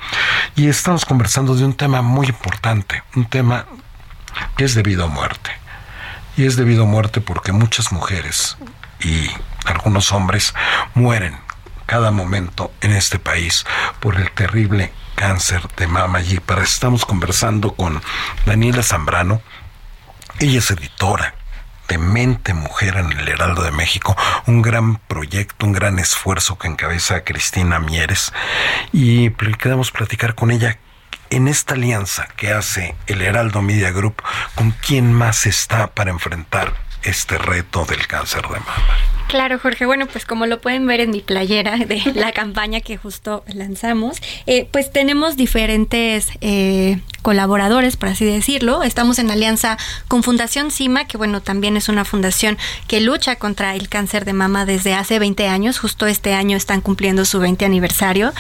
[0.56, 3.66] Y estamos conversando de un tema muy importante, un tema
[4.56, 5.52] que es debido a muerte
[6.38, 8.58] Y es debido a muerte porque muchas mujeres
[9.04, 9.30] y
[9.72, 10.54] algunos hombres
[10.94, 11.38] mueren
[11.86, 13.66] cada momento en este país
[14.00, 16.22] por el terrible cáncer de mama.
[16.22, 18.02] Y para estamos conversando con
[18.46, 19.42] Daniela Zambrano.
[20.40, 21.36] Ella es editora
[21.88, 26.70] de Mente Mujer en el Heraldo de México, un gran proyecto, un gran esfuerzo que
[26.70, 28.32] encabeza Cristina Mieres.
[28.94, 30.80] Y queremos platicar con ella
[31.30, 34.24] en esta alianza que hace el Heraldo Media Group,
[34.56, 39.21] con quién más está para enfrentar este reto del cáncer de mama.
[39.32, 39.86] Claro, Jorge.
[39.86, 44.18] Bueno, pues como lo pueden ver en mi playera de la campaña que justo lanzamos,
[44.46, 48.84] eh, pues tenemos diferentes eh, colaboradores, por así decirlo.
[48.84, 49.78] Estamos en alianza
[50.10, 52.58] con Fundación CIMA, que bueno, también es una fundación
[52.90, 55.80] que lucha contra el cáncer de mama desde hace 20 años.
[55.80, 58.34] Justo este año están cumpliendo su 20 aniversario.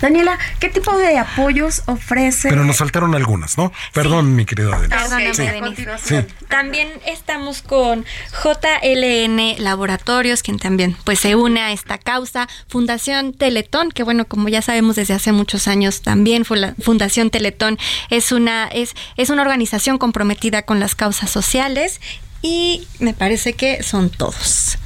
[0.00, 2.48] Daniela, ¿qué tipo de apoyos ofrece?
[2.48, 3.72] Pero nos faltaron algunas, ¿no?
[3.92, 6.26] Perdón, mi querida Denise.
[6.48, 8.04] También estamos con
[8.42, 12.48] JLN Laboratorios, quien también pues se une a esta causa.
[12.68, 17.78] Fundación Teletón, que bueno, como ya sabemos desde hace muchos años también Fundación Teletón
[18.10, 22.00] es una es es una organización comprometida con las causas sociales
[22.42, 24.76] y me parece que son todos.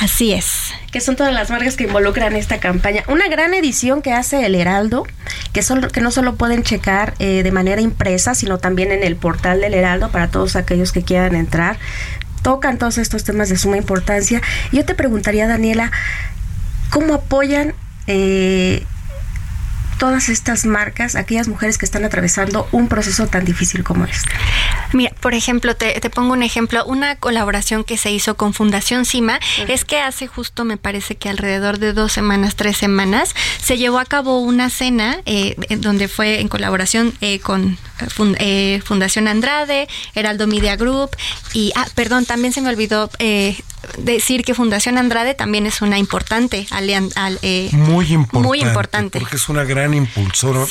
[0.00, 0.72] Así es.
[0.90, 3.04] Que son todas las marcas que involucran esta campaña.
[3.08, 5.04] Una gran edición que hace el Heraldo,
[5.52, 9.16] que, solo, que no solo pueden checar eh, de manera impresa, sino también en el
[9.16, 11.78] portal del Heraldo para todos aquellos que quieran entrar.
[12.42, 14.42] Tocan todos estos temas de suma importancia.
[14.72, 15.90] Yo te preguntaría, Daniela,
[16.90, 17.74] ¿cómo apoyan
[18.06, 18.84] eh,
[20.02, 24.32] todas estas marcas, aquellas mujeres que están atravesando un proceso tan difícil como este?
[24.92, 29.38] Mira, por ejemplo, te, pongo un ejemplo, una colaboración que se hizo con Fundación CIMA
[29.68, 34.00] es que hace justo, me parece que alrededor de dos semanas, tres semanas, se llevó
[34.00, 37.78] a cabo una cena eh, donde fue en colaboración eh, con
[38.40, 39.86] eh, Fundación Andrade,
[40.16, 41.10] Heraldo Media Group
[41.52, 43.08] y, ah, perdón, también se me olvidó
[43.98, 47.30] decir que Fundación Andrade también es una importante alianza.
[47.72, 48.48] muy importante.
[48.48, 49.20] Muy importante.
[49.20, 50.64] Porque es una gran impulsora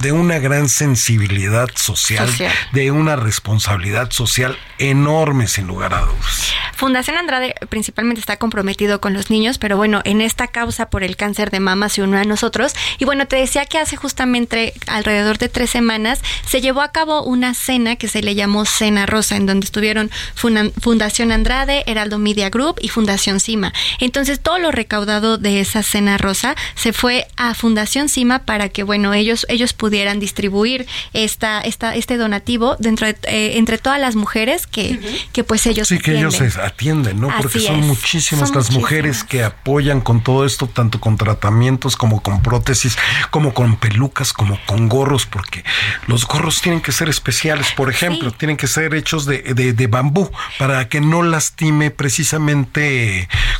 [0.00, 2.28] de, una gran sensibilidad social,
[2.72, 6.52] de una responsabilidad social enorme, sin lugar a dudas.
[6.74, 11.16] Fundación Andrade principalmente está comprometido con los niños, pero bueno, en esta causa por el
[11.16, 12.74] cáncer de mama se unió a nosotros.
[12.98, 17.22] Y bueno, te decía que hace justamente alrededor de tres semanas se llevó a cabo
[17.22, 22.50] una cena que se le llamó Cena Rosa, en donde estuvieron Fundación Andrade, Heraldo Media
[22.50, 23.72] Group y Fundación Cima.
[24.00, 28.82] Entonces, todo lo recaudado de esa Cena Rosa se fue a Fundación Cima para que,
[28.82, 34.16] bueno, ellos, ellos pudieran distribuir esta, esta, este donativo dentro de, eh, entre todas las
[34.16, 34.98] mujeres que,
[35.32, 37.28] que pues ellos Sí, que ellos atienden, ¿no?
[37.36, 42.42] Porque son muchísimas las mujeres que apoyan con todo esto, tanto con tratamientos como con
[42.42, 42.96] prótesis,
[43.30, 45.64] como con pelucas, como con gorros, porque
[46.06, 50.30] los gorros tienen que ser especiales, por ejemplo, tienen que ser hechos de, de, bambú
[50.58, 52.07] para que no lastime precisamente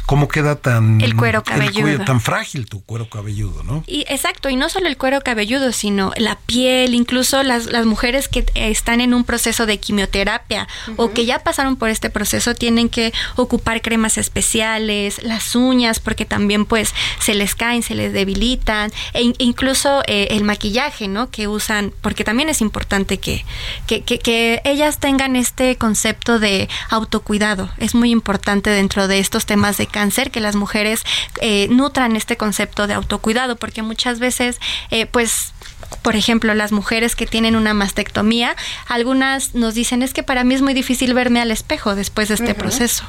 [0.06, 3.84] cómo queda tan el cuero cabelludo, tan frágil tu cuero cabelludo, ¿no?
[3.86, 8.28] Y exacto, y no solo el cuero cabelludo, sino la piel, incluso las, las mujeres
[8.28, 12.88] que están en un proceso de quimioterapia o que ya pasaron por este proceso tienen
[12.88, 18.90] que ocupar cremas especiales, las uñas, porque también pues se les caen, se les debilitan,
[19.12, 21.30] e incluso eh, el maquillaje, ¿no?
[21.30, 23.44] Que usan, porque también es importante que,
[23.86, 27.70] que, que, ellas tengan este concepto de autocuidado.
[27.78, 31.02] Es muy importante dentro de estos temas de cáncer que las mujeres
[31.40, 35.52] eh, nutran este concepto de autocuidado, porque muchas veces, eh, pues,
[36.02, 40.54] por ejemplo, las mujeres que tienen una mastectomía, algunas nos dicen es que para mí
[40.54, 43.04] es muy difícil verme al espejo después de este proceso.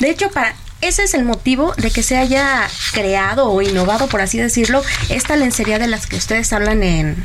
[0.00, 4.20] De hecho, para ese es el motivo de que se haya creado o innovado, por
[4.20, 7.24] así decirlo, esta lencería de las que ustedes hablan en,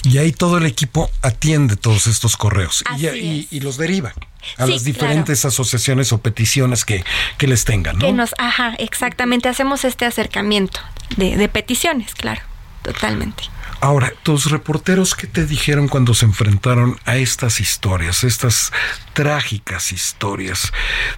[0.03, 2.83] Y ahí todo el equipo atiende todos estos correos.
[2.97, 4.13] Y, y, y, los deriva
[4.57, 7.03] a Sí, las diferentes asociaciones o peticiones que,
[7.37, 8.05] que les tengan, ¿no?
[8.05, 10.79] Que nos, ajá, exactamente, hacemos este acercamiento
[11.17, 12.41] de, de peticiones, claro,
[12.83, 13.43] totalmente.
[13.85, 18.73] Ahora, tus reporteros, ¿qué te dijeron cuando se enfrentaron a estas historias, estas
[19.13, 20.73] trágicas historias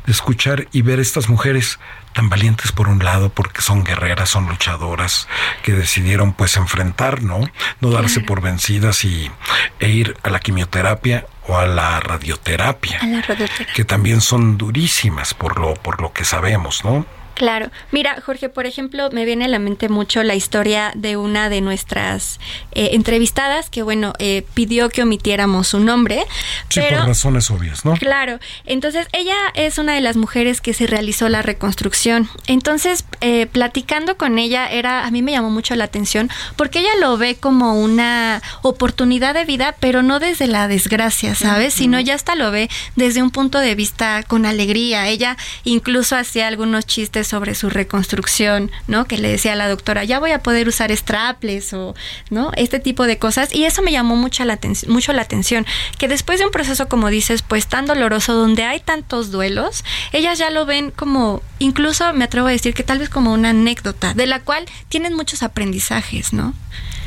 [0.05, 1.80] de escuchar y ver estas mujeres
[2.11, 5.30] tan valientes por un lado, porque son guerreras, son luchadoras,
[5.63, 7.39] que decidieron pues enfrentar, ¿no?
[7.80, 9.32] No darse por vencidas y,
[9.80, 13.74] e ir a la quimioterapia o a la radioterapia, A la radioterapia.
[13.76, 17.05] que también son durísimas por lo, por lo que sabemos, ¿no?
[17.38, 17.70] Claro.
[17.92, 21.62] Mira, Jorge, por ejemplo, me viene a la mente mucho la historia de una de
[21.62, 22.40] nuestras
[22.72, 26.26] eh, entrevistadas que, bueno, eh, pidió que omitiéramos su nombre.
[26.70, 27.94] Sí, pero, por razones obvias, ¿no?
[27.94, 28.40] Claro.
[28.66, 32.28] Entonces, ella es una de las mujeres que se realizó la reconstrucción.
[32.48, 36.96] Entonces, eh, platicando con ella, era, a mí me llamó mucho la atención porque ella
[37.00, 41.76] lo ve como una oportunidad de vida, pero no desde la desgracia, ¿sabes?
[41.76, 45.08] Sino ya hasta lo ve desde un punto de vista con alegría.
[45.08, 49.05] Ella incluso hacía algunos chistes sobre su reconstrucción, ¿no?
[49.05, 51.95] Que le decía a la doctora, ya voy a poder usar straples o,
[52.30, 52.51] ¿no?
[52.55, 53.53] Este tipo de cosas.
[53.53, 55.65] Y eso me llamó mucho la, mucho la atención,
[55.97, 60.39] que después de un proceso, como dices, pues tan doloroso, donde hay tantos duelos, ellas
[60.39, 64.13] ya lo ven como, incluso me atrevo a decir que tal vez como una anécdota,
[64.13, 66.53] de la cual tienen muchos aprendizajes, ¿no?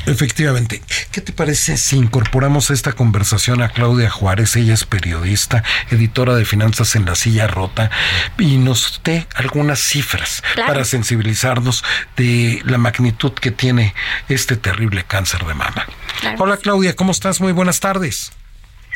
[0.07, 0.81] Efectivamente.
[1.11, 4.55] ¿Qué te parece si incorporamos a esta conversación a Claudia Juárez?
[4.55, 7.91] Ella es periodista, editora de Finanzas en la Silla Rota,
[8.37, 10.73] y nos dé algunas cifras Claro.
[10.73, 11.83] para sensibilizarnos
[12.17, 13.93] de la magnitud que tiene
[14.27, 15.85] este terrible cáncer de mama.
[16.19, 16.37] Claro.
[16.43, 17.39] Hola Claudia, ¿cómo estás?
[17.39, 18.31] Muy buenas tardes.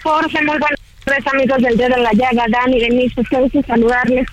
[0.04, 4.28] Jorge, muy buenas tardes, amigos del Dedo en la Llaga, Dani, Denise, qué gusto saludarles.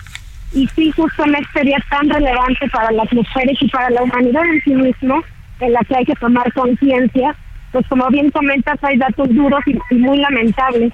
[0.53, 4.43] Y sí, justo en este día tan relevante para las mujeres y para la humanidad
[4.45, 5.23] en sí mismo,
[5.59, 7.35] en la que hay que tomar conciencia,
[7.71, 10.93] pues como bien comentas, hay datos duros y, y muy lamentables.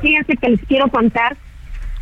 [0.00, 1.36] Fíjense que les quiero contar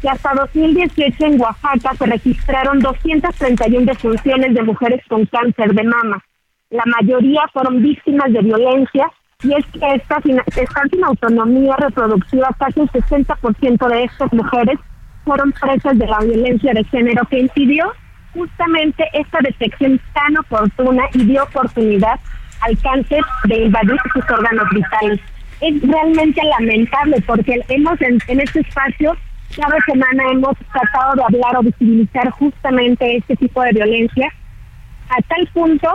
[0.00, 6.22] que hasta 2018 en Oaxaca se registraron 231 defunciones de mujeres con cáncer de mama.
[6.70, 9.10] La mayoría fueron víctimas de violencia
[9.42, 10.24] y es que estas
[10.56, 12.50] están sin autonomía reproductiva.
[12.58, 14.78] Casi el 60% de estas mujeres
[15.24, 17.92] fueron presas de la violencia de género que impidió
[18.38, 22.20] justamente esta detección tan oportuna y dio oportunidad
[22.60, 25.20] al cáncer de invadir sus órganos vitales.
[25.60, 29.16] Es realmente lamentable porque hemos en, en este espacio
[29.56, 34.32] cada semana hemos tratado de hablar o visibilizar justamente este tipo de violencia
[35.08, 35.88] a tal punto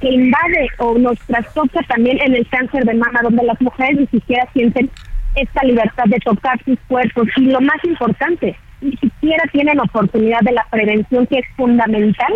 [0.00, 4.06] que invade o nos trastoca también en el cáncer de mama, donde las mujeres ni
[4.06, 4.90] siquiera sienten
[5.34, 7.28] esta libertad de tocar sus cuerpos.
[7.36, 12.32] Y lo más importante, ni siquiera tienen oportunidad de la prevención que es fundamental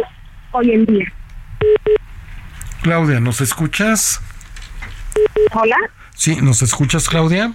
[0.52, 1.12] hoy en día.
[2.82, 4.20] Claudia, ¿nos escuchas?
[5.52, 5.76] Hola,
[6.14, 7.52] Sí, ¿nos escuchas Claudia?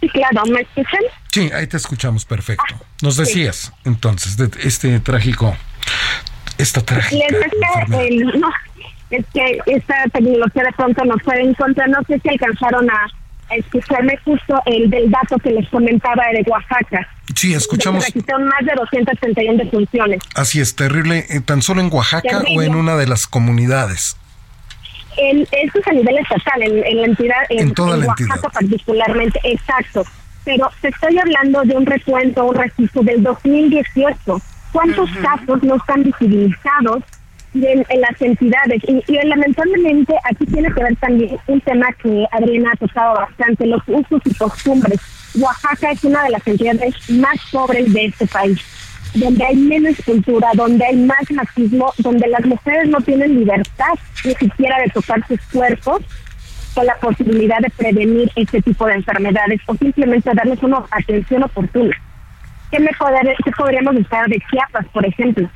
[0.00, 1.00] sí, claro, ¿me escuchan?
[1.32, 2.74] Sí, ahí te escuchamos perfecto.
[3.02, 3.22] Nos sí.
[3.22, 5.56] decías entonces de este trágico,
[6.58, 8.48] esta trágica Les el- no,
[9.10, 13.06] es que esta tecnología de pronto nos puede encontrar, no sé si alcanzaron a
[13.50, 17.08] escucharme justo el del dato que les comentaba de Oaxaca.
[17.34, 18.04] Sí, escuchamos.
[18.04, 20.20] registraron más de 231 defunciones.
[20.34, 24.16] Así es, terrible, eh, tan solo en Oaxaca o en una de las comunidades.
[25.16, 28.52] En, esto es a nivel estatal, en, en la entidad, En toda la Oaxaca entidad.
[28.52, 30.04] particularmente, exacto.
[30.44, 34.40] Pero te estoy hablando de un recuento, un registro del 2018.
[34.72, 37.02] ¿Cuántos casos no están visibilizados
[37.64, 38.82] en, las entidades?
[38.86, 43.82] Y, lamentablemente aquí tiene que ver también un tema que Adriana ha tocado bastante, los
[43.86, 45.00] usos y costumbres.
[45.38, 48.60] Oaxaca es una de las entidades más pobres de este país
[49.14, 53.94] donde hay menos cultura, donde hay más machismo, donde las mujeres no tienen libertad
[54.24, 56.02] ni siquiera de tocar sus cuerpos
[56.74, 61.96] con la posibilidad de prevenir este tipo de enfermedades o simplemente darles una atención oportuna.
[62.70, 65.48] ¿Qué, me qué podríamos estar de Chiapas, por ejemplo?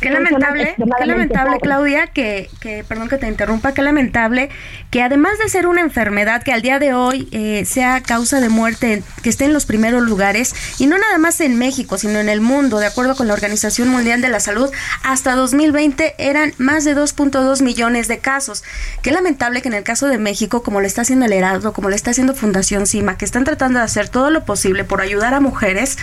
[0.00, 1.62] Qué lamentable, qué lamentable, pobres.
[1.62, 4.48] Claudia, que, que, perdón que te interrumpa, qué lamentable
[4.90, 8.48] que además de ser una enfermedad que al día de hoy eh, sea causa de
[8.48, 12.28] muerte, que esté en los primeros lugares, y no nada más en México, sino en
[12.28, 14.70] el mundo, de acuerdo con la Organización Mundial de la Salud,
[15.02, 18.64] hasta 2020 eran más de 2.2 millones de casos.
[19.02, 21.88] Qué lamentable que en el caso de México, como lo está haciendo el Heraldo, como
[21.88, 25.34] lo está haciendo Fundación CIMA, que están tratando de hacer todo lo posible por ayudar
[25.34, 25.98] a mujeres,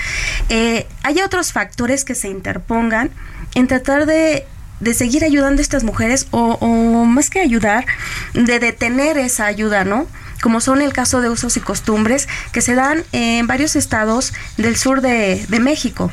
[0.50, 3.10] eh, haya otros factores que se interpongan
[3.56, 4.46] en tratar de,
[4.80, 7.86] de seguir ayudando a estas mujeres o, o más que ayudar,
[8.34, 10.08] de detener esa ayuda, ¿no?
[10.46, 14.76] como son el caso de usos y costumbres que se dan en varios estados del
[14.76, 16.12] sur de, de México.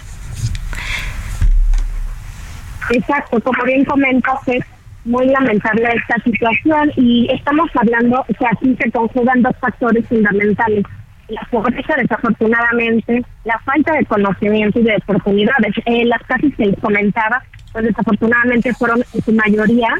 [2.90, 4.64] Exacto, como bien comentas, es
[5.04, 10.84] muy lamentable esta situación y estamos hablando, sea, aquí se conjugan dos factores fundamentales.
[11.28, 15.74] La pobreza, desafortunadamente, la falta de conocimiento y de oportunidades.
[15.86, 17.42] Eh, las casas que les comentaba,
[17.72, 19.94] pues desafortunadamente fueron en su mayoría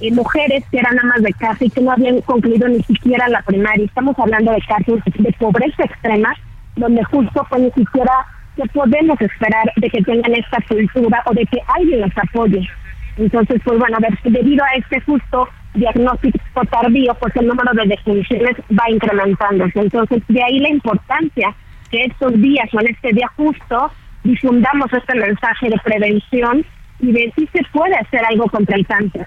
[0.00, 3.42] eh, mujeres que eran amas de casa y que no habían concluido ni siquiera la
[3.42, 3.84] primaria.
[3.84, 6.34] Estamos hablando de casos de pobreza extrema,
[6.76, 8.12] donde justo pues ni siquiera
[8.56, 12.68] se podemos esperar de que tengan esta cultura o de que alguien los apoye.
[13.16, 16.38] Entonces, pues bueno, debido a este justo diagnóstico
[16.70, 19.80] tardío, pues el número de defunciones va incrementándose.
[19.80, 21.54] Entonces, de ahí la importancia
[21.90, 23.90] que estos días o en este día justo
[24.24, 26.64] difundamos este mensaje de prevención
[27.00, 29.26] y de si se puede hacer algo contra el cáncer.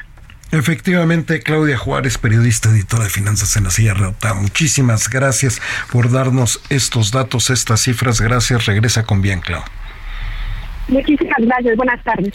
[0.52, 4.34] Efectivamente, Claudia Juárez, periodista, editora de Finanzas en la Silla Rota.
[4.34, 5.62] Muchísimas gracias
[5.92, 8.20] por darnos estos datos, estas cifras.
[8.20, 8.66] Gracias.
[8.66, 9.64] Regresa con bien, Clau.
[10.90, 11.78] Muchísimas gracias.
[11.78, 12.34] Buenas tardes.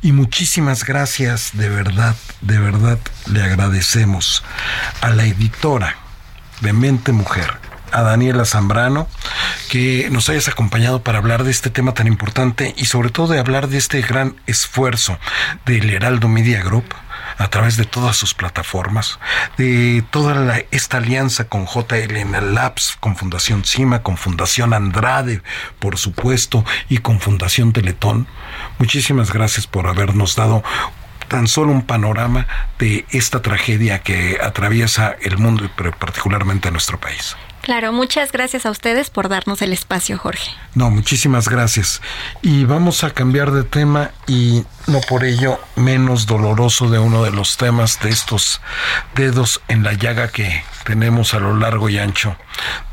[0.00, 4.42] Y muchísimas gracias, de verdad, de verdad le agradecemos
[5.00, 5.96] a la editora
[6.60, 7.52] de Mente Mujer,
[7.92, 9.08] a Daniela Zambrano,
[9.68, 13.38] que nos hayas acompañado para hablar de este tema tan importante y sobre todo de
[13.38, 15.18] hablar de este gran esfuerzo
[15.66, 16.84] del Heraldo Media Group
[17.38, 19.18] a través de todas sus plataformas,
[19.56, 25.42] de toda esta alianza con JLN Labs, con Fundación CIMA, con Fundación Andrade,
[25.78, 28.26] por supuesto, y con Fundación Teletón.
[28.78, 30.62] Muchísimas gracias por habernos dado
[31.28, 32.46] tan solo un panorama
[32.78, 37.36] de esta tragedia que atraviesa el mundo, pero particularmente nuestro país.
[37.62, 40.50] Claro, muchas gracias a ustedes por darnos el espacio, Jorge.
[40.74, 42.02] No, muchísimas gracias.
[42.42, 47.30] Y vamos a cambiar de tema y no por ello menos doloroso de uno de
[47.30, 48.60] los temas de estos
[49.14, 52.36] dedos en la llaga que tenemos a lo largo y ancho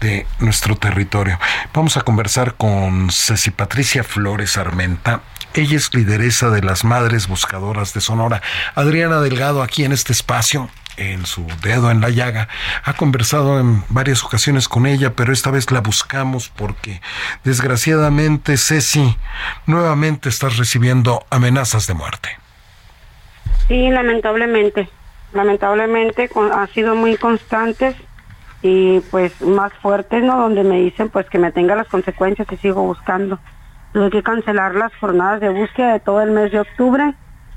[0.01, 1.39] de nuestro territorio.
[1.74, 5.22] Vamos a conversar con Ceci Patricia Flores Armenta.
[5.55, 8.43] Ella es lideresa de las Madres Buscadoras de Sonora.
[8.76, 10.70] Adriana Delgado aquí en este espacio
[11.00, 12.47] en su dedo en la llaga.
[12.84, 17.02] Ha conversado en varias ocasiones con ella, pero esta vez la buscamos porque
[17.43, 19.18] desgraciadamente, Ceci,
[19.66, 22.30] nuevamente estás recibiendo amenazas de muerte.
[23.68, 24.89] Sí, lamentablemente.
[25.34, 27.95] Lamentablemente ha sido muy constantes
[28.62, 30.38] y pues más fuertes, ¿no?
[30.38, 33.39] Donde me dicen pues que me tenga las consecuencias y sigo buscando.
[33.93, 37.14] Tuve que cancelar las jornadas de búsqueda de todo el mes de octubre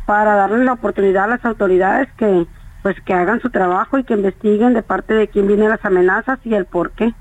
[0.07, 2.47] para darle la oportunidad a las autoridades que
[2.83, 6.39] pues que hagan su trabajo y que investiguen de parte de quién vienen las amenazas
[6.45, 7.13] y el por qué.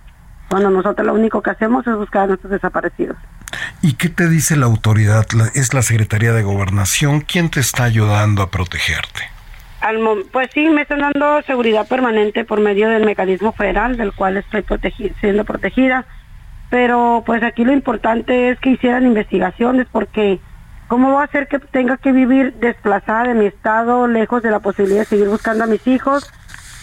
[0.49, 3.17] Cuando nosotros lo único que hacemos es buscar a nuestros desaparecidos.
[3.81, 5.25] ¿Y qué te dice la autoridad?
[5.53, 7.21] ¿Es la Secretaría de Gobernación?
[7.21, 9.21] ¿Quién te está ayudando a protegerte?
[9.81, 9.97] Al
[10.31, 14.63] pues sí, me están dando seguridad permanente por medio del mecanismo federal del cual estoy
[15.19, 16.05] siendo protegida.
[16.69, 20.39] Pero pues aquí lo importante es que hicieran investigaciones porque
[20.91, 24.59] ¿Cómo va a ser que tenga que vivir desplazada de mi estado, lejos de la
[24.59, 26.29] posibilidad de seguir buscando a mis hijos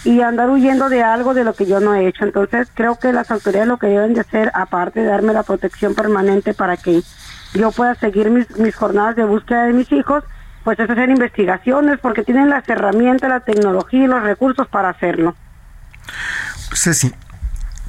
[0.03, 2.25] y andar huyendo de algo de lo que yo no he hecho?
[2.25, 5.95] Entonces creo que las autoridades lo que deben de hacer, aparte de darme la protección
[5.95, 7.03] permanente para que
[7.53, 10.25] yo pueda seguir mis, mis jornadas de búsqueda de mis hijos,
[10.65, 15.35] pues es hacer investigaciones porque tienen las herramientas, la tecnología y los recursos para hacerlo.
[16.73, 17.13] Ceci,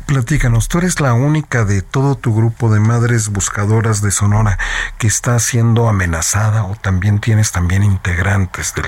[0.10, 4.58] Platícanos, tú eres la única de todo tu grupo de madres buscadoras de Sonora
[4.98, 8.86] que está siendo amenazada o también tienes también integrantes del,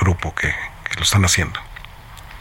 [0.00, 0.48] grupo que,
[0.96, 1.60] lo están haciendo.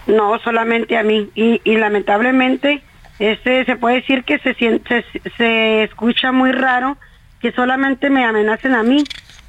[0.08, 1.30] No, solamente a mí.
[1.36, 2.82] Y, lamentablemente
[3.20, 5.06] este, se puede decir que se, se,
[5.38, 6.98] se, escucha muy raro
[7.40, 9.04] que solamente me amenacen a mí,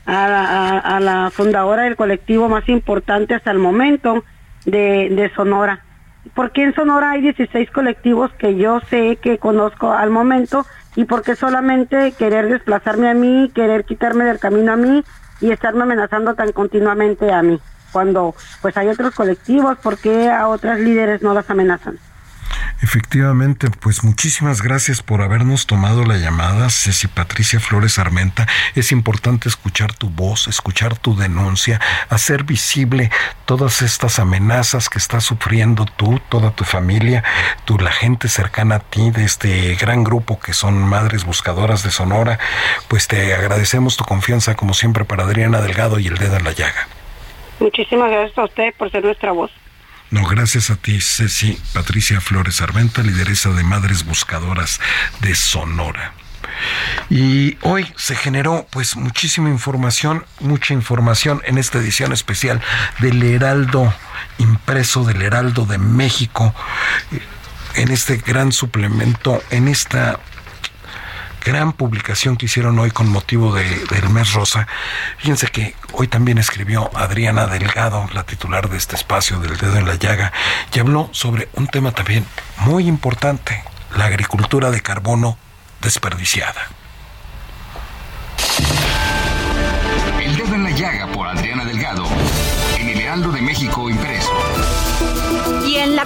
[0.05, 4.27] a la, fundadora del colectivo más importante hasta el momento
[4.67, 5.83] de, de Sonora
[6.33, 10.67] porque en Sonora hay 16 colectivos que yo sé que conozco al momento
[10.97, 15.05] y porque solamente querer desplazarme a mí, querer quitarme del camino a mí
[15.41, 17.61] y estarme amenazando tan continuamente a mí.
[17.93, 21.99] Cuando pues hay otros colectivos, ¿por qué a otras líderes no las amenazan?
[22.83, 28.47] Efectivamente, pues muchísimas gracias por habernos tomado la llamada, Ceci Patricia Flores Armenta.
[28.75, 33.11] Es importante escuchar tu voz, escuchar tu denuncia, hacer visible
[33.47, 37.25] todas estas amenazas que estás sufriendo tú, toda tu familia,
[37.65, 41.91] tú, la gente cercana a ti de este gran grupo que son Madres Buscadoras de
[41.91, 42.39] Sonora.
[42.89, 46.53] Pues te agradecemos tu confianza como siempre para Adriana Delgado y el dedo en la
[46.53, 46.89] llaga.
[47.61, 49.51] Muchísimas gracias a usted por ser nuestra voz.
[50.15, 54.81] No, gracias a ti, Ceci Patricia Flores Armenta, lideresa de Madres Buscadoras
[55.21, 56.13] de Sonora.
[57.11, 62.63] Y hoy se generó pues muchísima información, mucha información en esta edición especial
[63.01, 63.93] del Heraldo
[64.39, 66.55] impreso del Heraldo de México
[67.75, 70.21] en este gran suplemento, en esta
[71.45, 74.67] gran publicación que hicieron hoy con motivo del mes rosa.
[75.19, 79.87] Fíjense que hoy también escribió Adriana Delgado, la titular de este espacio del dedo en
[79.87, 80.33] la llaga,
[80.73, 82.27] y habló sobre un tema también
[82.59, 83.63] muy importante,
[83.97, 85.37] la agricultura de carbono
[85.81, 86.63] desperdiciada.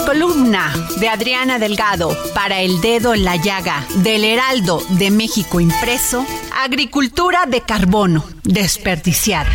[0.05, 6.27] Columna de Adriana Delgado para El Dedo en la Llaga del Heraldo de México impreso,
[6.63, 9.51] Agricultura de Carbono desperdiciada.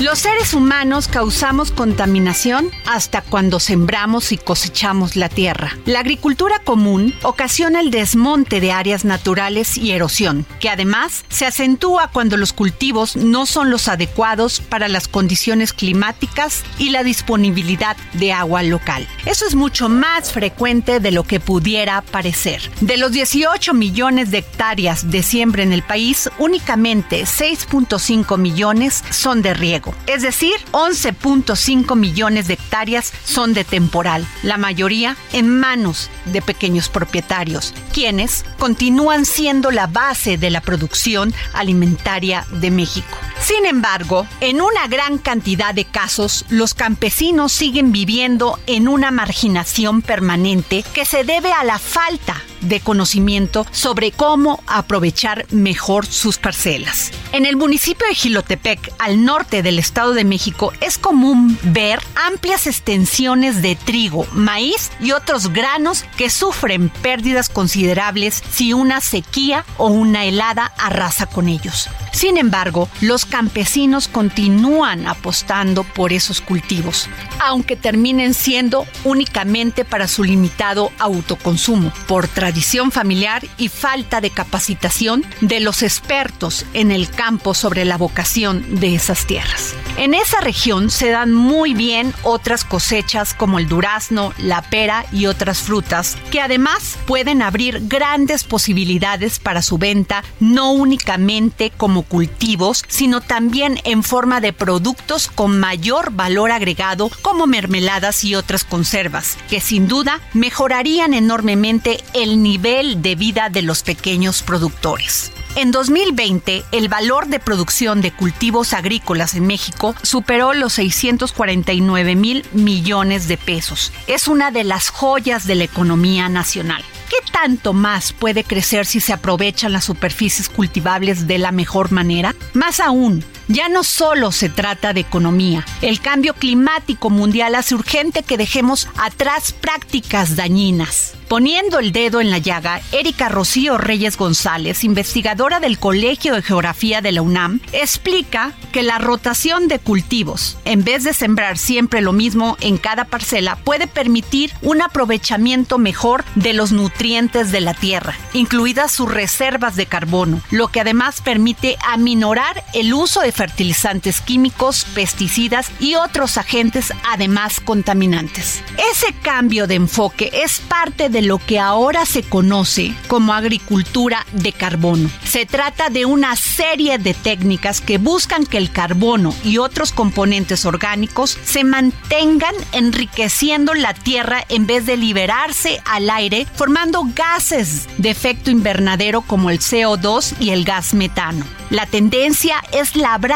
[0.00, 5.76] Los seres humanos causamos contaminación hasta cuando sembramos y cosechamos la tierra.
[5.84, 12.08] La agricultura común ocasiona el desmonte de áreas naturales y erosión, que además se acentúa
[12.14, 18.32] cuando los cultivos no son los adecuados para las condiciones climáticas y la disponibilidad de
[18.32, 19.06] agua local.
[19.26, 22.62] Eso es mucho más frecuente de lo que pudiera parecer.
[22.80, 29.42] De los 18 millones de hectáreas de siembra en el país, únicamente 6.5 millones son
[29.42, 36.10] de riego es decir, 11.5 millones de hectáreas son de temporal, la mayoría en manos
[36.26, 43.16] de pequeños propietarios, quienes continúan siendo la base de la producción alimentaria de México.
[43.42, 50.02] Sin embargo, en una gran cantidad de casos, los campesinos siguen viviendo en una marginación
[50.02, 57.10] permanente que se debe a la falta de conocimiento sobre cómo aprovechar mejor sus parcelas.
[57.32, 62.66] En el municipio de Gilotepec, al norte del Estado de México, es común ver amplias
[62.66, 69.88] extensiones de trigo, maíz y otros granos que sufren pérdidas considerables si una sequía o
[69.88, 71.88] una helada arrasa con ellos.
[72.12, 77.08] Sin embargo, los campesinos continúan apostando por esos cultivos,
[77.38, 85.24] aunque terminen siendo únicamente para su limitado autoconsumo, por tradición familiar y falta de capacitación
[85.40, 89.74] de los expertos en el campo sobre la vocación de esas tierras.
[89.96, 95.26] En esa región se dan muy bien otras cosechas como el durazno, la pera y
[95.26, 102.84] otras frutas, que además pueden abrir grandes posibilidades para su venta, no únicamente como cultivos,
[102.88, 109.36] sino también en forma de productos con mayor valor agregado como mermeladas y otras conservas,
[109.48, 115.32] que sin duda mejorarían enormemente el nivel de vida de los pequeños productores.
[115.56, 122.44] En 2020, el valor de producción de cultivos agrícolas en México superó los 649 mil
[122.52, 123.92] millones de pesos.
[124.06, 126.84] Es una de las joyas de la economía nacional.
[127.10, 132.36] ¿Qué tanto más puede crecer si se aprovechan las superficies cultivables de la mejor manera?
[132.54, 135.66] Más aún, ya no solo se trata de economía.
[135.82, 141.14] El cambio climático mundial hace urgente que dejemos atrás prácticas dañinas.
[141.30, 147.02] Poniendo el dedo en la llaga, Erika Rocío Reyes González, investigadora del Colegio de Geografía
[147.02, 152.12] de la UNAM, explica que la rotación de cultivos, en vez de sembrar siempre lo
[152.12, 158.16] mismo en cada parcela, puede permitir un aprovechamiento mejor de los nutrientes de la tierra,
[158.32, 164.84] incluidas sus reservas de carbono, lo que además permite aminorar el uso de fertilizantes químicos,
[164.94, 168.62] pesticidas y otros agentes además contaminantes.
[168.92, 174.52] Ese cambio de enfoque es parte de lo que ahora se conoce como agricultura de
[174.52, 175.08] carbono.
[175.24, 180.66] Se trata de una serie de técnicas que buscan que el carbono y otros componentes
[180.66, 188.10] orgánicos se mantengan enriqueciendo la tierra en vez de liberarse al aire formando gases de
[188.10, 191.46] efecto invernadero como el CO2 y el gas metano.
[191.70, 193.29] La tendencia es labrar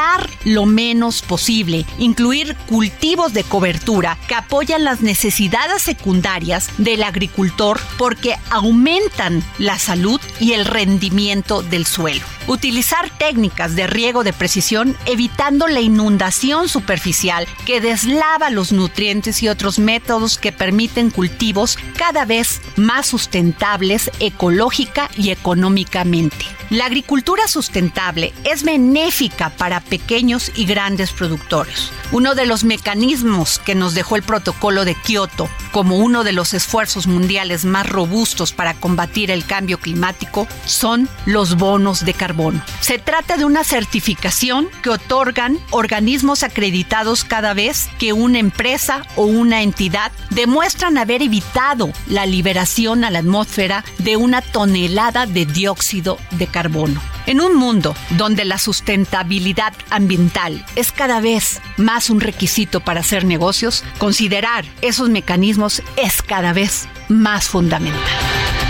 [0.45, 8.35] lo menos posible, incluir cultivos de cobertura que apoyan las necesidades secundarias del agricultor porque
[8.51, 12.25] aumentan la salud y el rendimiento del suelo.
[12.47, 19.49] Utilizar técnicas de riego de precisión evitando la inundación superficial que deslava los nutrientes y
[19.49, 26.45] otros métodos que permiten cultivos cada vez más sustentables ecológica y económicamente.
[26.71, 31.91] La agricultura sustentable es benéfica para pequeños y grandes productores.
[32.13, 36.55] Uno de los mecanismos que nos dejó el protocolo de Kioto como uno de los
[36.55, 42.63] esfuerzos mundiales más robustos para combatir el cambio climático son los bonos de carbono.
[42.81, 49.25] Se trata de una certificación que otorgan organismos acreditados cada vez que una empresa o
[49.25, 56.19] una entidad demuestran haber evitado la liberación a la atmósfera de una tonelada de dióxido
[56.33, 57.14] de carbono.
[57.27, 63.25] En un mundo donde la sustentabilidad ambiental es cada vez más un requisito para hacer
[63.25, 68.64] negocios, considerar esos mecanismos es cada vez más fundamental.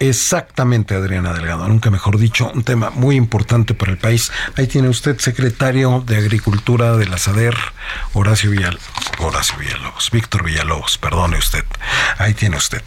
[0.00, 4.32] Exactamente, Adriana Delgado, nunca mejor dicho, un tema muy importante para el país.
[4.56, 7.54] Ahí tiene usted, secretario de Agricultura de la SADER,
[8.14, 8.82] Horacio Villalobos,
[9.18, 11.66] Horacio Villalobos, Víctor Villalobos, perdone usted.
[12.16, 12.82] Ahí tiene usted,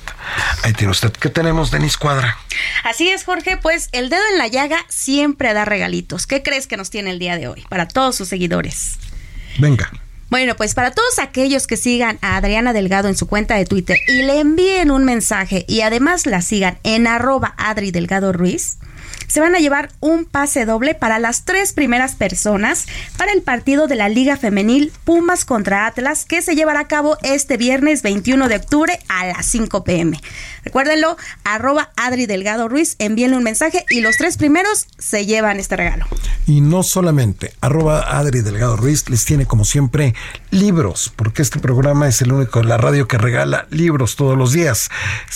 [0.64, 1.12] ahí tiene usted.
[1.12, 2.36] ¿Qué tenemos, Denis Cuadra?
[2.84, 6.26] Así es, Jorge, pues el dedo en la llaga siempre da regalitos.
[6.26, 8.98] ¿Qué crees que nos tiene el día de hoy para todos sus seguidores?
[9.60, 9.92] Venga.
[10.34, 14.00] Bueno, pues para todos aquellos que sigan a Adriana Delgado en su cuenta de Twitter
[14.08, 18.80] y le envíen un mensaje y además la sigan en arroba Adri Delgado Ruiz,
[19.28, 23.86] se van a llevar un pase doble para las tres primeras personas para el partido
[23.86, 28.48] de la Liga Femenil Pumas contra Atlas que se llevará a cabo este viernes 21
[28.48, 30.20] de octubre a las 5 pm.
[30.64, 35.76] Recuérdenlo, arroba Adri Delgado Ruiz, envíenle un mensaje y los tres primeros se llevan este
[35.76, 36.06] regalo.
[36.46, 40.14] Y no solamente, arroba Adri Delgado Ruiz les tiene como siempre
[40.52, 44.52] libros, porque este programa es el único de la radio que regala libros todos los
[44.52, 44.90] días.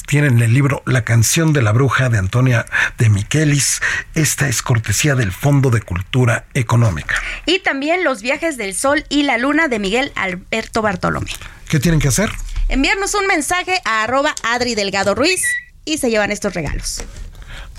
[0.06, 2.66] Tienen el libro La canción de la bruja de Antonia
[2.98, 3.82] de Miquelis.
[4.16, 7.16] Esta es cortesía del Fondo de Cultura Económica.
[7.46, 11.32] Y también Los viajes del sol y la luna de Miguel Alberto Bartolomé.
[11.70, 12.30] ¿Qué tienen que hacer?
[12.70, 15.44] Enviarnos un mensaje a arroba Adri Delgado Ruiz
[15.86, 17.04] y se llevan estos regalos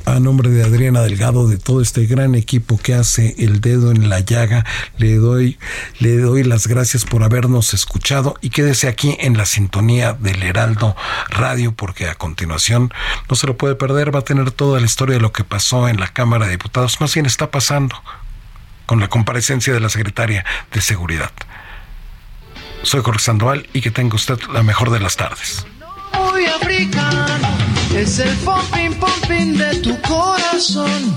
[0.09, 4.09] a nombre de Adriana Delgado, de todo este gran equipo que hace el dedo en
[4.09, 4.65] la llaga,
[4.97, 5.59] le doy,
[5.99, 10.97] le doy las gracias por habernos escuchado y quédese aquí en la sintonía del Heraldo
[11.29, 12.91] Radio, porque a continuación
[13.29, 15.89] no se lo puede perder, va a tener toda la historia de lo que pasó
[15.89, 17.95] en la Cámara de Diputados, más bien está pasando
[18.87, 21.33] con la comparecencia de la secretaria de Seguridad.
[22.83, 25.67] Soy Jorge Sandoval y que tenga usted la mejor de las tardes.
[26.15, 27.49] Muy africano,
[27.95, 31.17] es el pompín pompín de tu corazón.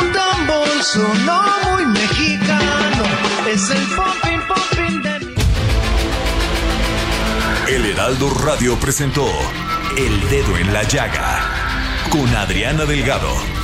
[0.00, 3.04] Un tambor sonó muy mexicano,
[3.48, 5.34] es el pompín pompín de mi...
[7.72, 9.26] El Heraldo Radio presentó
[9.96, 11.64] El Dedo en la Llaga
[12.10, 13.63] con Adriana Delgado.